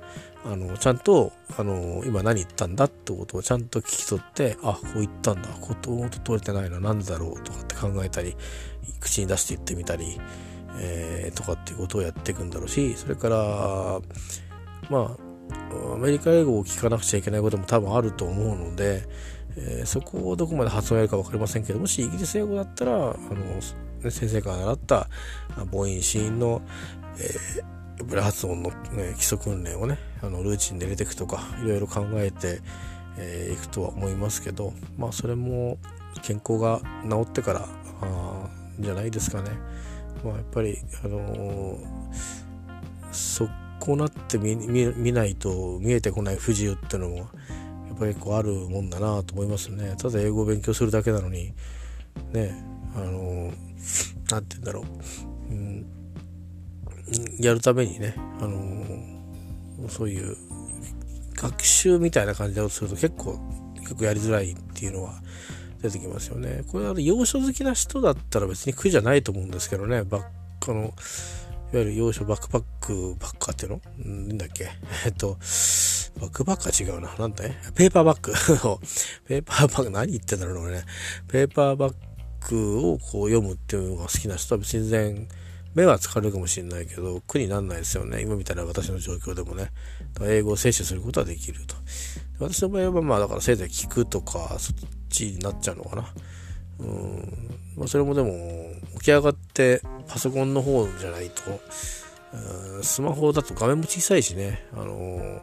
[0.51, 5.49] あの、ちゃんと、あの、今何言ったんだってことをちゃんと聞き取って、あ、こう言ったんだ。
[5.61, 8.36] ことと取れてないのは何だろうとかって考えたり、
[9.01, 10.20] 口に出して言ってみたり、
[10.78, 14.01] えー、とかっていうことをやっていくんだろうし、それから、
[14.88, 15.26] まあ、
[15.94, 19.07] アメリカ英語を聞かなくちゃいけないことも多分あると思うので、
[19.57, 25.09] えー、そこをどこまで発音やるか分かりませんけどもしイギリス英語だったらあの先生から習った
[25.70, 26.62] 母音子音の、
[27.18, 32.59] えー、ブラ発音の、ね、基礎訓練をねあのルーチンで入れていくとかいろいろ考えてい、
[33.18, 35.79] えー、くとは思いますけどまあそれも
[36.22, 37.68] 健康が治ってから
[38.03, 39.51] あじゃないですかね。
[40.24, 41.79] まあ、やっぱりあのー、
[43.12, 43.49] そ
[43.81, 47.27] こなって見ないと見えてこない不自由っていうのもやっ
[47.97, 51.55] っぱ結構あるもんだなと思いますねただ英語を勉強するだけなのに
[52.33, 52.55] ね
[52.95, 53.53] あの
[54.31, 54.85] 何て言うんだろ
[55.51, 55.87] う、うん、
[57.41, 59.15] やるためにねあの
[59.89, 60.37] そういう
[61.35, 63.39] 学習みたいな感じだとすると結構
[63.81, 65.14] 結構やりづらいっていうのは
[65.83, 66.64] 出てきますよね。
[66.68, 70.03] これは洋書好きな人だったら別に苦じゃないと思うんですけどね。
[70.03, 70.22] ばっ
[70.61, 70.93] かの、いわ
[71.72, 74.33] ゆる洋書バックパックばっかっていうの？
[74.33, 74.70] んだっけ？
[75.05, 75.37] えっと、
[76.20, 77.14] バックパックは違うな。
[77.18, 78.33] なんだねペーパーバッグ。
[79.29, 80.83] ペーパーバッグ、 何言ってんだろうね。
[81.29, 81.95] ペーパーバッ
[82.49, 85.29] グをこう読むっていうのが好きな人は全然
[85.77, 88.22] 目は疲れるかもしれないけど苦にならないですよね。
[88.22, 89.70] 今みたいな私の状況でもね。
[90.22, 91.77] 英語を摂取することはできると。
[92.41, 94.77] 私の場合はまあだからせいぜい聞くとかそっ
[95.11, 96.09] ちになっちゃうのかな。
[96.81, 97.51] うん。
[97.77, 98.33] まあそれもでも
[98.95, 101.43] 起き上がってパソコンの方じゃないと、
[102.77, 104.66] うん、スマホだと画面も小さいしね。
[104.72, 105.41] あのー、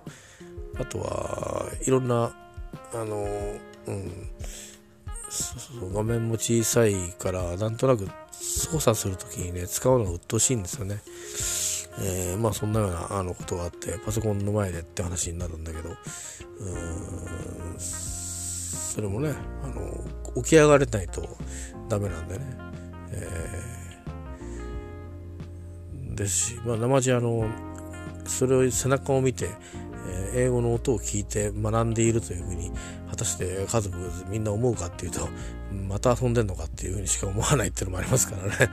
[0.80, 2.36] あとはいろんな、
[2.92, 4.30] あのー、うん。
[5.30, 8.08] そうそう画面も小さいからなんとなく
[8.44, 11.02] 操作する時にね使うのが鬱陶しいんですよね。
[12.00, 19.34] えー、まあそんなようなあのことがあってパソコンの前でって話になるんだけどうーんそれもね
[19.64, 21.22] あの起き上がれないと
[21.90, 22.58] ダメなんでね、
[23.12, 27.48] えー、ですし、まあ、生地あの
[28.26, 29.50] それを背中を見て、
[30.08, 32.72] えー、英語の音を聞いて学んでいるというふうに
[33.10, 33.96] 果たして家族
[34.30, 35.30] みんな思うかっていうと
[35.84, 38.70] また遊んでんのかっていうふうにしか思わないっていうのもありますからね。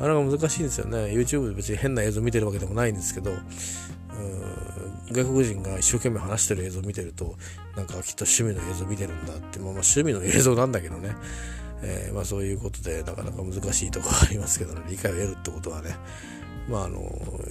[0.00, 0.98] あれが難しいんですよね。
[1.06, 3.32] YouTube で別に変な映像見てるわけでもないんですけど
[5.12, 7.36] 外国人が一生懸命話してる映像を見てると
[7.76, 11.14] なんかきっと趣味の映像見てるんだって、まあ、まあ趣味の映像なんだけどね、
[11.82, 14.82] えー、まあそういうことでなかなか難しいところありますけどね。
[14.88, 15.96] 理解を得るってことはね。
[16.68, 17.00] まああの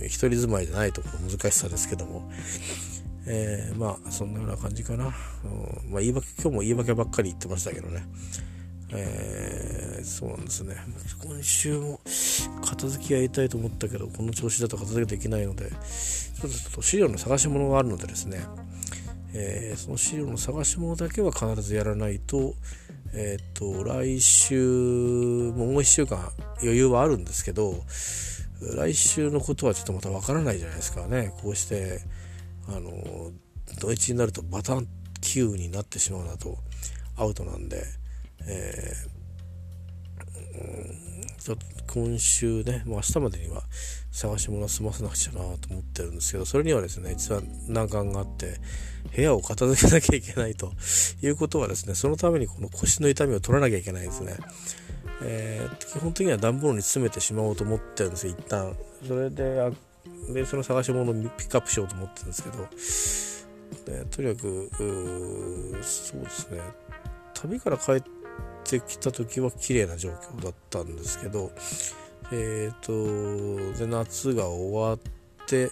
[0.05, 2.30] 一人住まいじゃないところの難しさですけども。
[3.28, 5.11] えー、まあそんなような感じかな、うん
[5.91, 8.05] まあ、言い訳今日も言い訳ばっかり言ってましたけどね。
[8.91, 10.76] えー、そうなんですね。
[11.23, 11.99] 今週も
[12.63, 18.45] 片付きやりたいと思ったけどこの調子だと片付けできないのでちょっと資料の探し物があるのでですね、
[19.34, 22.53] えー、その資料の探し物だけは必ずやらないと
[23.17, 26.19] えっ、と来週ももう1週間
[26.61, 27.84] 余裕はあるんですけど
[28.76, 31.34] 来週のことはちょっとまたわからないじゃないですかね。
[31.41, 32.01] こうして
[32.68, 33.32] あの
[33.80, 34.88] 土日になるとバタン
[35.22, 36.57] 9になってしまうなと
[37.18, 37.84] アウトなんで、
[38.47, 43.63] えー、ちょっと今週ねもう明日までには
[44.11, 48.55] 探し物を済ませなくちゃなと思ってるんですけどそれにはですね実は難関があって
[49.16, 50.74] 部屋を片付けなきゃいけないと
[51.22, 54.36] いうことはですねそのためにこの腰の痛みを取らなきゃいけないですね。
[55.22, 58.76] えー、基本的には段ボールに詰めてしまおうと思ってるんですよ一旦
[59.07, 59.72] それで
[60.33, 64.69] でその探し物をピックアップしようと思ってるんですけど、ね、とにかく
[65.81, 66.61] そうですね。
[67.33, 68.03] 旅から帰っ
[68.63, 71.51] てきた時は綺麗な状況だったんですけど
[72.31, 74.99] えっ、ー、とで夏が終わっ
[75.47, 75.69] て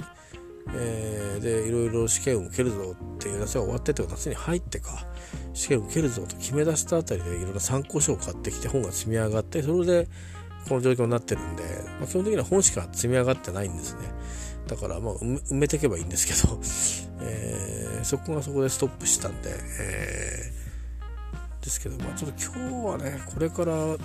[0.75, 5.05] えー、でいろいろ試験を受けるぞっていう夏が終わってって夏に入ってか
[5.53, 10.07] 試験を受けるぞと決め出したあたりでいろんな参考書を買ってきて本が積み上がってそれで
[10.67, 11.63] この状況になってるんで、
[11.99, 14.01] まあ、基本的には本しか積み上がってないんですね。
[14.67, 16.59] だからまあ埋めていけばいいんですけど、
[17.21, 19.49] えー、そこがそこでストップしたんで、
[19.79, 23.97] えー、ですけど、まあちょっと今日はね、これから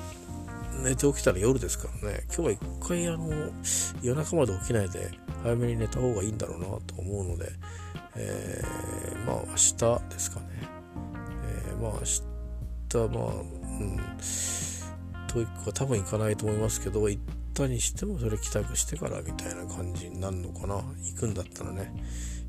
[0.82, 3.30] 寝て起きたら夜ですからね、今日は一回あの、
[4.02, 5.10] 夜中まで起きないで
[5.42, 7.50] 早めに寝た方がいいんだろうなと思うので、
[8.16, 10.46] えー、まあ明日ですかね。
[11.68, 12.00] えー、まあ明
[12.88, 14.00] 日、まあ、うん、
[15.38, 17.22] TOEIC は多分行かないと思いますけど、行っ
[17.54, 21.92] たにしてもそれ帰宅してからみたいな感じになるのかな行くんだったらね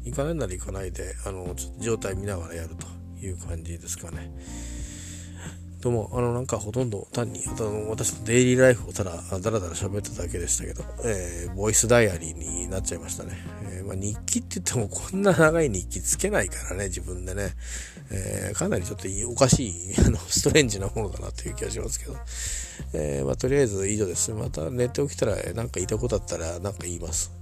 [0.03, 2.87] 行かないなら行かないであのちょっと状態見ながらやると
[3.23, 4.31] いう感じですかね
[5.81, 13.37] どうも、あの、なんかほとんど単に、あの私の daily life をただ、だらだら喋っただけでしたけど、えー、 voice diary になっちゃいましたね。
[13.63, 17.53] えー、まあ、日記って言ってもこんな長い日記つけないからね、自分でね。
[18.11, 19.73] えー、かなりちょっとおかしい、
[20.05, 22.17] あの、ストレンジなものだなという気がしますけど。
[22.93, 24.31] えー、まあ、とりあえず以上です。
[24.31, 27.38] また寝て起きたら、なんか言いたことあったら、なんか言います。